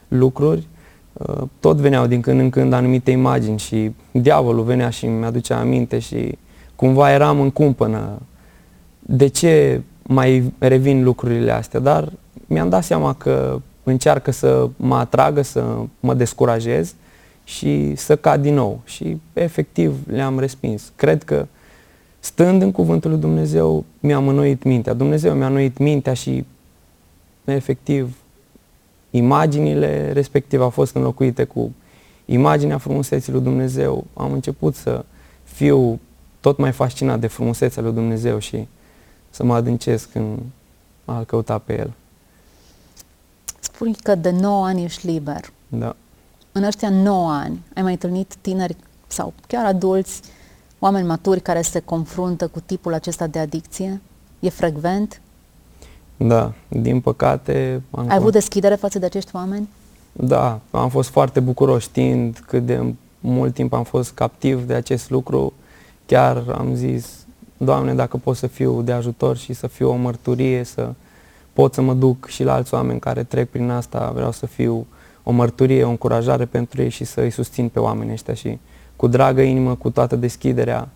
lucruri, 0.08 0.68
uh, 1.14 1.42
tot 1.60 1.78
veneau 1.78 2.08
din 2.08 2.22
când 2.22 2.40
în 2.40 2.50
când 2.50 2.74
anumite 2.74 3.12
imagini 3.12 3.60
și 3.60 3.92
diavolul 4.12 4.64
venea 4.64 4.90
și 4.90 5.06
mi-aducea 5.06 5.60
aminte 5.60 6.00
și 6.00 6.38
cumva 6.76 7.12
eram 7.12 7.40
în 7.40 7.52
cumpănă. 7.52 8.22
De 9.00 9.28
ce 9.28 9.82
mai 10.04 10.54
revin 10.58 11.04
lucrurile 11.04 11.52
astea? 11.52 11.80
Dar 11.80 12.12
mi-am 12.46 12.70
dat 12.70 12.84
seama 12.84 13.14
că 13.14 13.62
încearcă 13.84 14.32
să 14.32 14.70
mă 14.76 14.96
atragă, 14.96 15.42
să 15.42 15.78
mă 16.00 16.14
descurajez 16.14 16.96
și 17.44 17.96
să 17.96 18.16
cad 18.16 18.42
din 18.42 18.54
nou. 18.54 18.82
Și 18.84 19.18
efectiv 19.34 19.96
le-am 20.08 20.40
respins. 20.40 20.92
Cred 20.96 21.24
că 21.24 21.48
stând 22.20 22.62
în 22.62 22.72
cuvântul 22.72 23.10
lui 23.10 23.20
Dumnezeu 23.20 23.86
mi-am 24.00 24.28
înnoit 24.28 24.64
mintea. 24.64 24.94
Dumnezeu 24.94 25.34
mi-a 25.34 25.48
înnoit 25.48 25.78
mintea 25.78 26.14
și 26.14 26.46
efectiv 27.46 28.16
imaginile 29.10 30.12
respective 30.12 30.64
au 30.64 30.70
fost 30.70 30.96
înlocuite 30.96 31.44
cu 31.44 31.74
imaginea 32.26 32.78
frumuseții 32.78 33.32
lui 33.32 33.42
Dumnezeu. 33.42 34.06
Am 34.14 34.32
început 34.32 34.76
să 34.76 35.06
fiu 35.44 36.00
tot 36.40 36.58
mai 36.58 36.72
fascinat 36.72 37.20
de 37.20 37.28
frumusețea 37.28 37.82
lui 37.82 37.94
Dumnezeu 37.94 38.40
și 38.40 38.68
să 39.30 39.44
mă 39.44 39.54
adâncesc 39.54 40.16
în 40.16 40.38
a 41.06 41.24
căuta 41.24 41.58
pe 41.58 41.78
El. 41.78 41.94
Spui 43.76 43.96
că 44.04 44.16
de 44.16 44.30
9 44.30 44.66
ani 44.66 44.84
ești 44.84 45.08
liber. 45.08 45.52
Da. 45.68 45.96
În 46.52 46.64
ăștia 46.64 46.90
9 46.90 47.32
ani 47.32 47.62
ai 47.74 47.84
mai 47.84 47.92
întâlnit 47.92 48.36
tineri 48.42 48.76
sau 49.08 49.34
chiar 49.48 49.66
adulți, 49.66 50.22
oameni 50.80 51.08
maturi 51.08 51.40
care 51.40 51.62
se 51.62 51.80
confruntă 51.80 52.48
cu 52.48 52.60
tipul 52.60 52.94
acesta 52.94 53.28
de 53.28 53.40
adicție? 53.40 54.02
E 54.40 54.50
frecvent? 54.50 55.22
Da, 56.18 56.54
din 56.68 57.02
păcate... 57.02 57.82
Am 57.92 58.10
Ai 58.10 58.16
avut 58.16 58.32
deschidere 58.32 58.76
față 58.76 59.00
de 59.00 59.06
acești 59.06 59.36
oameni? 59.36 59.70
Da, 60.12 60.60
am 60.72 60.90
fost 60.90 61.10
foarte 61.10 61.40
bucuros 61.40 61.82
știind 61.84 62.44
cât 62.48 62.66
de 62.66 62.94
mult 63.20 63.54
timp 63.54 63.74
am 63.74 63.84
fost 63.84 64.12
captiv 64.12 64.68
de 64.68 64.74
acest 64.74 65.10
lucru. 65.10 65.54
Chiar 66.06 66.44
am 66.58 66.76
zis, 66.76 67.26
Doamne, 67.58 67.94
dacă 67.94 68.18
pot 68.18 68.36
să 68.36 68.48
fiu 68.48 68.82
de 68.82 68.92
ajutor 68.92 69.38
și 69.38 69.54
să 69.54 69.68
fiu 69.68 69.90
o 69.90 69.96
mărturie, 69.96 70.64
să 70.64 70.94
pot 71.56 71.74
să 71.74 71.82
mă 71.82 71.94
duc 71.94 72.28
și 72.28 72.44
la 72.44 72.54
alți 72.54 72.74
oameni 72.74 73.00
care 73.00 73.24
trec 73.24 73.50
prin 73.50 73.70
asta, 73.70 74.12
vreau 74.16 74.32
să 74.32 74.46
fiu 74.46 74.88
o 75.24 75.32
mărturie, 75.32 75.84
o 75.84 75.90
încurajare 75.90 76.46
pentru 76.46 76.82
ei 76.82 76.90
și 76.90 77.04
să 77.04 77.22
îi 77.22 77.30
susțin 77.30 77.70
pe 77.70 77.80
oamenii 77.80 78.14
ăștia 78.14 78.34
și 78.34 78.58
cu 78.96 79.08
dragă 79.08 79.42
inimă, 79.42 79.76
cu 79.76 79.90
toată 79.90 80.16
deschiderea, 80.16 80.90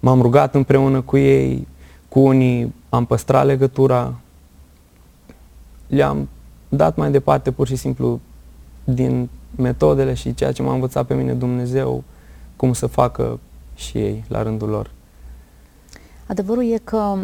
m-am 0.00 0.22
rugat 0.22 0.54
împreună 0.54 1.00
cu 1.00 1.16
ei, 1.16 1.68
cu 2.08 2.20
unii 2.20 2.74
am 2.88 3.04
păstrat 3.04 3.46
legătura, 3.46 4.14
le-am 5.86 6.28
dat 6.68 6.96
mai 6.96 7.10
departe 7.10 7.50
pur 7.50 7.66
și 7.66 7.76
simplu 7.76 8.20
din 8.84 9.28
metodele 9.56 10.14
și 10.14 10.34
ceea 10.34 10.52
ce 10.52 10.62
m-a 10.62 10.72
învățat 10.72 11.06
pe 11.06 11.14
mine 11.14 11.32
Dumnezeu, 11.32 12.04
cum 12.56 12.72
să 12.72 12.86
facă 12.86 13.38
și 13.74 13.98
ei 13.98 14.24
la 14.28 14.42
rândul 14.42 14.68
lor. 14.68 14.90
Adevărul 16.26 16.70
e 16.72 16.80
că 16.84 17.16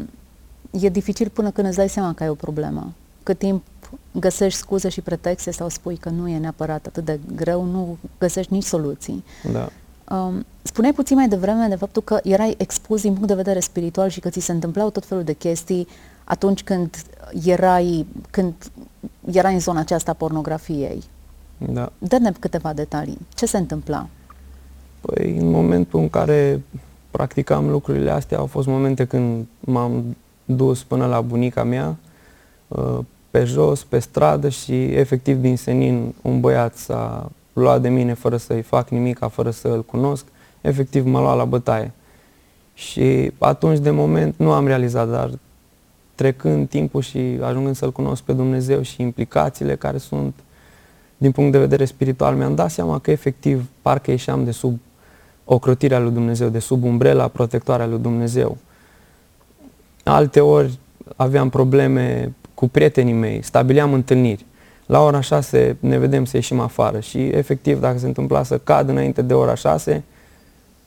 e 0.80 0.88
dificil 0.88 1.28
până 1.28 1.50
când 1.50 1.66
îți 1.66 1.76
dai 1.76 1.88
seama 1.88 2.12
că 2.12 2.22
ai 2.22 2.28
o 2.28 2.34
problemă. 2.34 2.92
Cât 3.22 3.38
timp 3.38 3.64
găsești 4.12 4.58
scuze 4.58 4.88
și 4.88 5.00
pretexte 5.00 5.50
sau 5.50 5.68
spui 5.68 5.96
că 5.96 6.08
nu 6.08 6.28
e 6.28 6.38
neapărat 6.38 6.86
atât 6.86 7.04
de 7.04 7.20
greu, 7.34 7.64
nu 7.64 7.98
găsești 8.18 8.52
nici 8.52 8.64
soluții. 8.64 9.24
Da. 9.52 9.68
Um, 10.16 10.44
spuneai 10.62 10.92
puțin 10.92 11.16
mai 11.16 11.28
devreme 11.28 11.66
de 11.68 11.74
faptul 11.74 12.02
că 12.02 12.20
erai 12.22 12.54
expus 12.58 13.00
din 13.00 13.12
punct 13.12 13.28
de 13.28 13.34
vedere 13.34 13.60
spiritual 13.60 14.08
și 14.08 14.20
că 14.20 14.28
ți 14.28 14.40
se 14.40 14.52
întâmplau 14.52 14.90
tot 14.90 15.04
felul 15.04 15.24
de 15.24 15.32
chestii 15.32 15.88
atunci 16.24 16.62
când 16.62 16.96
erai, 17.44 18.06
când 18.30 18.54
erai 19.30 19.52
în 19.52 19.60
zona 19.60 19.80
aceasta 19.80 20.10
a 20.10 20.14
pornografiei. 20.14 21.02
Da. 21.58 21.92
Dă-ne 21.98 22.32
câteva 22.38 22.72
detalii. 22.72 23.18
Ce 23.34 23.46
se 23.46 23.56
întâmpla? 23.56 24.06
Păi, 25.00 25.36
în 25.38 25.50
momentul 25.50 26.00
în 26.00 26.08
care 26.08 26.62
practicam 27.10 27.70
lucrurile 27.70 28.10
astea, 28.10 28.38
au 28.38 28.46
fost 28.46 28.66
momente 28.66 29.04
când 29.04 29.46
m-am 29.60 30.16
dus 30.44 30.82
până 30.82 31.06
la 31.06 31.20
bunica 31.20 31.62
mea, 31.62 31.96
uh, 32.68 32.98
pe 33.30 33.44
jos, 33.44 33.84
pe 33.84 33.98
stradă 33.98 34.48
și 34.48 34.84
efectiv 34.84 35.36
din 35.36 35.56
senin 35.56 36.14
un 36.22 36.40
băiat 36.40 36.76
s-a 36.76 37.30
luat 37.52 37.80
de 37.80 37.88
mine 37.88 38.14
fără 38.14 38.36
să-i 38.36 38.62
fac 38.62 38.88
nimic, 38.88 39.18
fără 39.30 39.50
să 39.50 39.68
îl 39.68 39.84
cunosc, 39.84 40.24
efectiv 40.60 41.06
m-a 41.06 41.20
luat 41.20 41.36
la 41.36 41.44
bătaie. 41.44 41.92
Și 42.74 43.32
atunci 43.38 43.78
de 43.78 43.90
moment 43.90 44.34
nu 44.36 44.52
am 44.52 44.66
realizat, 44.66 45.10
dar 45.10 45.30
trecând 46.14 46.68
timpul 46.68 47.02
și 47.02 47.38
ajungând 47.42 47.76
să-L 47.76 47.92
cunosc 47.92 48.22
pe 48.22 48.32
Dumnezeu 48.32 48.82
și 48.82 49.02
implicațiile 49.02 49.76
care 49.76 49.98
sunt 49.98 50.34
din 51.16 51.32
punct 51.32 51.52
de 51.52 51.58
vedere 51.58 51.84
spiritual, 51.84 52.34
mi-am 52.34 52.54
dat 52.54 52.70
seama 52.70 52.98
că 52.98 53.10
efectiv 53.10 53.66
parcă 53.82 54.10
ieșeam 54.10 54.44
de 54.44 54.50
sub 54.50 54.78
ocrotirea 55.44 55.98
lui 55.98 56.12
Dumnezeu, 56.12 56.48
de 56.48 56.58
sub 56.58 56.84
umbrela 56.84 57.28
protectoare 57.28 57.82
a 57.82 57.86
lui 57.86 57.98
Dumnezeu. 57.98 58.56
Alte 60.04 60.40
ori 60.40 60.78
aveam 61.16 61.48
probleme 61.48 62.32
cu 62.54 62.68
prietenii 62.68 63.12
mei, 63.12 63.42
stabileam 63.42 63.92
întâlniri. 63.92 64.44
La 64.86 65.02
ora 65.02 65.20
6 65.20 65.76
ne 65.80 65.98
vedem 65.98 66.24
să 66.24 66.36
ieșim 66.36 66.60
afară 66.60 67.00
și 67.00 67.18
efectiv 67.18 67.80
dacă 67.80 67.98
se 67.98 68.06
întâmpla 68.06 68.42
să 68.42 68.58
cad 68.58 68.88
înainte 68.88 69.22
de 69.22 69.34
ora 69.34 69.54
6, 69.54 70.04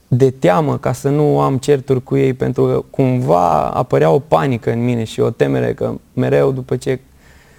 de 0.07 0.29
teamă 0.29 0.77
ca 0.77 0.91
să 0.91 1.09
nu 1.09 1.39
am 1.39 1.57
certuri 1.57 2.03
cu 2.03 2.17
ei 2.17 2.33
pentru 2.33 2.65
că 2.65 2.83
cumva 2.89 3.69
apărea 3.69 4.11
o 4.11 4.19
panică 4.19 4.71
în 4.71 4.83
mine 4.83 5.03
și 5.03 5.19
o 5.19 5.29
temere 5.29 5.73
că 5.73 5.93
mereu 6.13 6.51
după 6.51 6.75
ce 6.75 6.99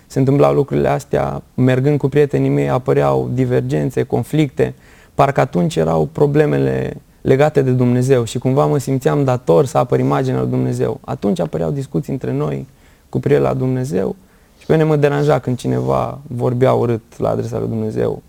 se 0.06 0.18
întâmplau 0.18 0.54
lucrurile 0.54 0.88
astea, 0.88 1.42
mergând 1.54 1.98
cu 1.98 2.08
prietenii 2.08 2.48
mei, 2.48 2.68
apăreau 2.68 3.30
divergențe, 3.32 4.02
conflicte, 4.02 4.74
parcă 5.14 5.40
atunci 5.40 5.76
erau 5.76 6.08
problemele 6.12 6.96
legate 7.28 7.62
de 7.62 7.70
Dumnezeu 7.70 8.24
și 8.24 8.38
cumva 8.38 8.66
mă 8.66 8.78
simțeam 8.78 9.24
dator 9.24 9.64
să 9.64 9.78
apăr 9.78 9.98
imaginea 9.98 10.40
lui 10.40 10.50
Dumnezeu. 10.50 11.00
Atunci 11.04 11.40
apăreau 11.40 11.70
discuții 11.70 12.12
între 12.12 12.32
noi 12.32 12.66
cu 13.08 13.20
privire 13.20 13.40
la 13.40 13.54
Dumnezeu 13.54 14.16
și 14.58 14.66
pe 14.66 14.72
mine 14.72 14.84
mă 14.84 14.96
deranja 14.96 15.38
când 15.38 15.56
cineva 15.56 16.18
vorbea 16.26 16.72
urât 16.72 17.18
la 17.18 17.28
adresa 17.28 17.58
lui 17.58 17.68
Dumnezeu. 17.68 18.22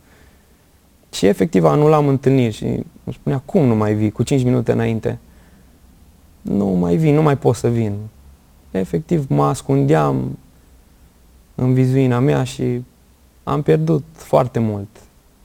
Și 1.11 1.25
efectiv 1.25 1.65
anulam 1.65 2.07
întâlniri 2.07 2.53
și 2.53 2.63
îmi 2.63 3.13
spunea, 3.13 3.41
cum 3.45 3.65
nu 3.65 3.75
mai 3.75 3.93
vii 3.93 4.11
cu 4.11 4.23
5 4.23 4.43
minute 4.43 4.71
înainte? 4.71 5.19
Nu 6.41 6.65
mai 6.65 6.95
vin, 6.95 7.13
nu 7.13 7.21
mai 7.21 7.37
pot 7.37 7.55
să 7.55 7.67
vin. 7.67 7.93
Efectiv 8.71 9.25
mă 9.29 9.43
ascundeam 9.43 10.37
în 11.55 11.73
vizuina 11.73 12.19
mea 12.19 12.43
și 12.43 12.83
am 13.43 13.61
pierdut 13.61 14.03
foarte 14.13 14.59
mult 14.59 14.87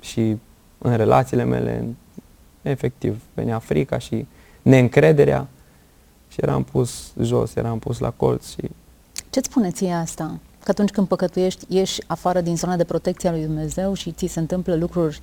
și 0.00 0.36
în 0.78 0.96
relațiile 0.96 1.44
mele, 1.44 1.84
efectiv, 2.70 3.20
venea 3.34 3.58
frica 3.58 3.98
și 3.98 4.26
neîncrederea 4.62 5.46
și 6.28 6.38
eram 6.42 6.62
pus 6.62 7.12
jos, 7.22 7.54
eram 7.54 7.78
pus 7.78 7.98
la 7.98 8.10
colț 8.10 8.48
și... 8.48 8.70
Ce-ți 9.30 9.48
spune 9.50 9.70
ție 9.70 9.92
asta? 9.92 10.38
Că 10.64 10.70
atunci 10.70 10.90
când 10.90 11.06
păcătuiești, 11.06 11.64
ieși 11.68 12.00
afară 12.06 12.40
din 12.40 12.56
zona 12.56 12.76
de 12.76 12.84
protecție 12.84 13.28
a 13.28 13.32
lui 13.32 13.44
Dumnezeu 13.44 13.94
și 13.94 14.12
ți 14.12 14.26
se 14.26 14.38
întâmplă 14.38 14.74
lucruri 14.76 15.18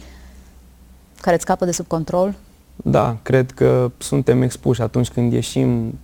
care 1.21 1.35
îți 1.35 1.43
scapă 1.43 1.65
de 1.65 1.71
sub 1.71 1.87
control? 1.87 2.33
Da, 2.75 3.17
cred 3.21 3.51
că 3.51 3.91
suntem 3.97 4.41
expuși 4.41 4.81
atunci 4.81 5.09
când 5.09 5.33
ieșim 5.33 5.99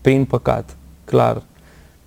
prin 0.00 0.24
păcat. 0.24 0.76
Clar, 1.04 1.42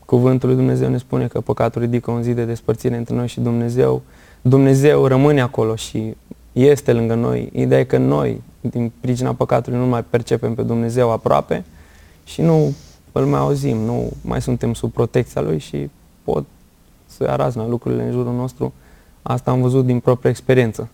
cuvântul 0.06 0.48
lui 0.48 0.58
Dumnezeu 0.58 0.90
ne 0.90 0.98
spune 0.98 1.28
că 1.28 1.42
păcatul 1.42 1.82
ridică 1.82 2.12
un 2.12 2.24
zid 2.24 2.36
de 2.36 2.46
despărțire 2.46 2.98
între 2.98 3.16
noi 3.16 3.28
și 3.28 3.40
Dumnezeu. 3.40 4.02
Dumnezeu 4.42 5.06
rămâne 5.06 5.42
acolo 5.42 5.76
și 5.76 6.16
este 6.52 6.94
lângă 6.94 7.14
noi. 7.14 7.50
Ideea 7.54 7.80
e 7.80 7.84
că 7.84 7.98
noi, 7.98 8.42
din 8.70 8.92
pricina 9.00 9.34
păcatului, 9.34 9.80
nu 9.80 9.86
mai 9.86 10.04
percepem 10.04 10.56
pe 10.56 10.62
Dumnezeu 10.62 11.12
aproape 11.12 11.64
și 12.24 12.42
nu 12.42 12.74
îl 13.12 13.26
mai 13.26 13.40
auzim, 13.40 13.78
nu 13.78 14.12
mai 14.22 14.42
suntem 14.42 14.74
sub 14.74 14.92
protecția 14.92 15.42
Lui 15.42 15.60
și 15.60 15.90
pot 16.24 16.46
să 17.06 17.24
araznă 17.24 17.66
lucrurile 17.66 18.04
în 18.04 18.12
jurul 18.12 18.34
nostru. 18.34 18.74
Asta 19.22 19.52
am 19.52 19.62
văzut 19.62 19.86
din 19.86 20.00
propria 20.00 20.30
experiență. 20.30 20.90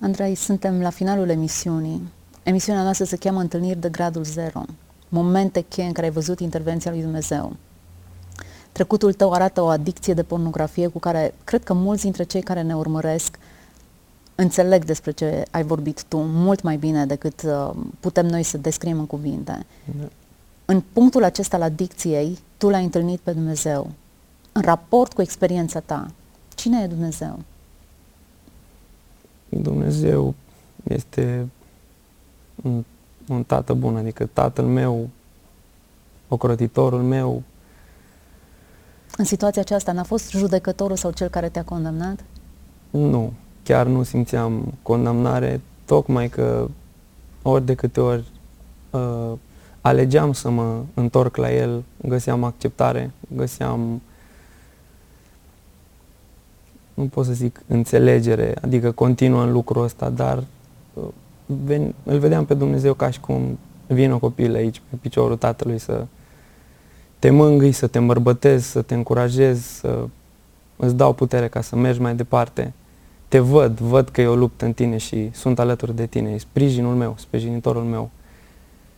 Andrei, 0.00 0.34
suntem 0.34 0.80
la 0.80 0.90
finalul 0.90 1.28
emisiunii. 1.28 2.02
Emisiunea 2.42 2.82
noastră 2.82 3.04
se 3.04 3.16
cheamă 3.16 3.40
Întâlniri 3.40 3.80
de 3.80 3.88
gradul 3.88 4.24
zero. 4.24 4.62
Momente 5.08 5.60
cheie 5.60 5.86
în 5.86 5.92
care 5.92 6.06
ai 6.06 6.12
văzut 6.12 6.40
intervenția 6.40 6.90
lui 6.90 7.00
Dumnezeu. 7.00 7.56
Trecutul 8.72 9.12
tău 9.12 9.32
arată 9.32 9.60
o 9.60 9.66
adicție 9.66 10.14
de 10.14 10.22
pornografie 10.22 10.86
cu 10.86 10.98
care 10.98 11.34
cred 11.44 11.64
că 11.64 11.72
mulți 11.72 12.02
dintre 12.02 12.22
cei 12.22 12.42
care 12.42 12.62
ne 12.62 12.76
urmăresc 12.76 13.38
înțeleg 14.40 14.84
despre 14.84 15.10
ce 15.10 15.44
ai 15.50 15.62
vorbit 15.62 16.04
tu 16.04 16.18
mult 16.18 16.62
mai 16.62 16.76
bine 16.76 17.06
decât 17.06 17.42
uh, 17.42 17.70
putem 18.00 18.26
noi 18.26 18.42
să 18.42 18.58
descriem 18.58 18.98
în 18.98 19.06
cuvinte. 19.06 19.66
Da. 19.98 20.08
În 20.64 20.82
punctul 20.92 21.24
acesta 21.24 21.56
al 21.56 21.62
adicției, 21.62 22.38
tu 22.56 22.68
l-ai 22.68 22.84
întâlnit 22.84 23.20
pe 23.20 23.32
Dumnezeu. 23.32 23.90
În 24.52 24.62
raport 24.62 25.12
cu 25.12 25.22
experiența 25.22 25.80
ta, 25.80 26.10
cine 26.54 26.82
e 26.82 26.86
Dumnezeu? 26.86 27.38
Dumnezeu 29.48 30.34
este 30.82 31.48
un, 32.62 32.84
un 33.28 33.42
tată 33.44 33.74
bun, 33.74 33.96
adică 33.96 34.28
tatăl 34.32 34.64
meu, 34.64 35.08
ocrotitorul 36.28 37.02
meu. 37.02 37.42
În 39.16 39.24
situația 39.24 39.62
aceasta 39.62 39.92
n-a 39.92 40.02
fost 40.02 40.30
judecătorul 40.30 40.96
sau 40.96 41.10
cel 41.10 41.28
care 41.28 41.48
te-a 41.48 41.64
condamnat? 41.64 42.24
Nu, 42.90 43.32
chiar 43.68 43.86
nu 43.86 44.02
simțeam 44.02 44.72
condamnare, 44.82 45.60
tocmai 45.84 46.28
că 46.28 46.68
ori 47.42 47.64
de 47.64 47.74
câte 47.74 48.00
ori 48.00 48.24
uh, 48.90 49.32
alegeam 49.80 50.32
să 50.32 50.50
mă 50.50 50.82
întorc 50.94 51.36
la 51.36 51.52
el, 51.52 51.82
găseam 52.02 52.44
acceptare, 52.44 53.10
găseam 53.36 54.02
nu 56.94 57.04
pot 57.04 57.24
să 57.24 57.32
zic 57.32 57.60
înțelegere, 57.66 58.54
adică 58.60 58.90
continuă 58.90 59.42
în 59.42 59.52
lucrul 59.52 59.82
ăsta, 59.82 60.10
dar 60.10 60.44
uh, 60.94 61.04
ven, 61.46 61.94
îl 62.02 62.18
vedeam 62.18 62.44
pe 62.44 62.54
Dumnezeu 62.54 62.94
ca 62.94 63.10
și 63.10 63.20
cum 63.20 63.58
vine 63.86 64.14
o 64.14 64.18
copil 64.18 64.54
aici 64.54 64.82
pe 64.90 64.96
piciorul 65.00 65.36
tatălui 65.36 65.78
să 65.78 66.06
te 67.18 67.30
mângâi, 67.30 67.72
să 67.72 67.86
te 67.86 67.98
îmbărbătezi, 67.98 68.70
să 68.70 68.82
te 68.82 68.94
încurajezi, 68.94 69.78
să 69.78 70.06
îți 70.76 70.94
dau 70.94 71.12
putere 71.12 71.48
ca 71.48 71.60
să 71.60 71.76
mergi 71.76 72.00
mai 72.00 72.14
departe. 72.14 72.72
Te 73.28 73.38
văd, 73.38 73.78
văd 73.78 74.08
că 74.08 74.20
e 74.20 74.26
o 74.26 74.36
luptă 74.36 74.64
în 74.64 74.72
tine 74.72 74.96
și 74.96 75.30
sunt 75.34 75.58
alături 75.58 75.96
de 75.96 76.06
tine, 76.06 76.30
e 76.30 76.38
sprijinul 76.38 76.94
meu, 76.94 77.14
sprijinitorul 77.18 77.84
meu 77.84 78.10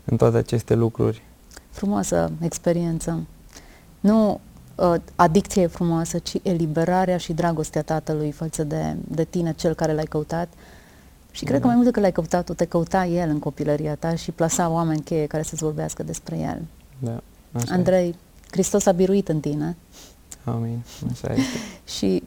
în 0.04 0.16
toate 0.16 0.36
aceste 0.36 0.74
lucruri. 0.74 1.22
Frumoasă 1.70 2.32
experiență. 2.40 3.26
Nu 4.00 4.40
uh, 4.74 4.94
adicția 5.16 5.62
e 5.62 5.66
frumoasă, 5.66 6.18
ci 6.18 6.34
eliberarea 6.42 7.16
și 7.16 7.32
dragostea 7.32 7.82
tatălui 7.82 8.30
față 8.30 8.64
de, 8.64 8.96
de 9.08 9.24
tine, 9.24 9.52
cel 9.52 9.74
care 9.74 9.92
l-ai 9.92 10.04
căutat. 10.04 10.48
Și 11.30 11.44
cred 11.44 11.56
da. 11.56 11.60
că 11.60 11.66
mai 11.66 11.74
mult 11.74 11.86
decât 11.86 12.02
l-ai 12.02 12.12
căutat, 12.12 12.44
tu 12.44 12.54
te 12.54 12.64
căuta 12.64 13.04
el 13.06 13.28
în 13.28 13.38
copilăria 13.38 13.94
ta 13.94 14.14
și 14.14 14.30
plasa 14.30 14.68
oameni 14.68 15.02
cheie 15.02 15.26
care 15.26 15.42
să-ți 15.42 15.62
vorbească 15.62 16.02
despre 16.02 16.38
el. 16.38 16.62
Da, 16.98 17.20
așa 17.52 17.74
Andrei, 17.74 18.08
e. 18.08 18.14
Hristos 18.50 18.86
a 18.86 18.92
biruit 18.92 19.28
în 19.28 19.40
tine. 19.40 19.76
Amin, 20.44 20.82
așa 21.10 21.32
este. 21.32 21.58
și 21.96 22.19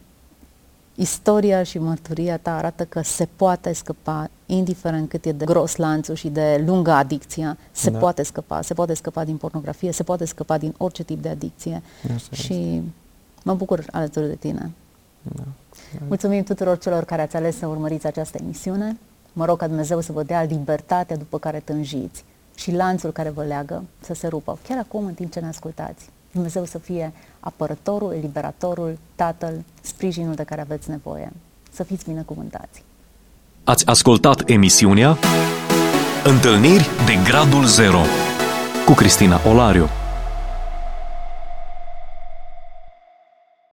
istoria 0.95 1.63
și 1.63 1.79
mărturia 1.79 2.37
ta 2.37 2.57
arată 2.57 2.85
că 2.85 3.01
se 3.01 3.27
poate 3.35 3.73
scăpa, 3.73 4.29
indiferent 4.45 5.09
cât 5.09 5.25
e 5.25 5.31
de 5.31 5.45
gros 5.45 5.75
lanțul 5.75 6.15
și 6.15 6.29
de 6.29 6.63
lungă 6.65 6.91
adicția, 6.91 7.57
se 7.71 7.89
da. 7.89 7.99
poate 7.99 8.23
scăpa, 8.23 8.61
se 8.61 8.73
poate 8.73 8.93
scăpa 8.93 9.23
din 9.23 9.37
pornografie, 9.37 9.91
se 9.91 10.03
poate 10.03 10.25
scăpa 10.25 10.57
din 10.57 10.73
orice 10.77 11.03
tip 11.03 11.21
de 11.21 11.29
adicție. 11.29 11.81
Așa 12.15 12.35
și 12.35 12.53
este. 12.53 12.83
mă 13.43 13.53
bucur 13.53 13.85
alături 13.91 14.27
de 14.27 14.35
tine. 14.35 14.71
Da. 15.21 15.43
Mulțumim 16.07 16.43
tuturor 16.43 16.77
celor 16.77 17.03
care 17.03 17.21
ați 17.21 17.35
ales 17.35 17.57
să 17.57 17.67
urmăriți 17.67 18.07
această 18.07 18.37
emisiune. 18.41 18.97
Mă 19.33 19.45
rog 19.45 19.57
ca 19.57 19.67
Dumnezeu 19.67 20.01
să 20.01 20.11
vă 20.11 20.23
dea 20.23 20.43
libertatea 20.43 21.17
după 21.17 21.39
care 21.39 21.59
tânjiți 21.59 22.23
și 22.55 22.71
lanțul 22.71 23.11
care 23.11 23.29
vă 23.29 23.43
leagă 23.43 23.83
să 23.99 24.13
se 24.13 24.27
rupă, 24.27 24.57
chiar 24.67 24.77
acum 24.77 25.05
în 25.05 25.13
timp 25.13 25.31
ce 25.31 25.39
ne 25.39 25.47
ascultați. 25.47 26.09
Dumnezeu 26.33 26.65
să 26.65 26.77
fie 26.77 27.13
apărătorul, 27.39 28.13
eliberatorul, 28.13 28.97
tatăl, 29.15 29.63
sprijinul 29.81 30.35
de 30.35 30.43
care 30.43 30.61
aveți 30.61 30.89
nevoie. 30.89 31.31
Să 31.71 31.83
fiți 31.83 32.05
binecuvântați! 32.05 32.83
Ați 33.63 33.85
ascultat 33.85 34.49
emisiunea 34.49 35.17
Întâlniri 36.23 36.89
de 37.05 37.13
Gradul 37.23 37.65
Zero 37.65 38.01
cu 38.85 38.93
Cristina 38.93 39.39
Olariu. 39.47 40.02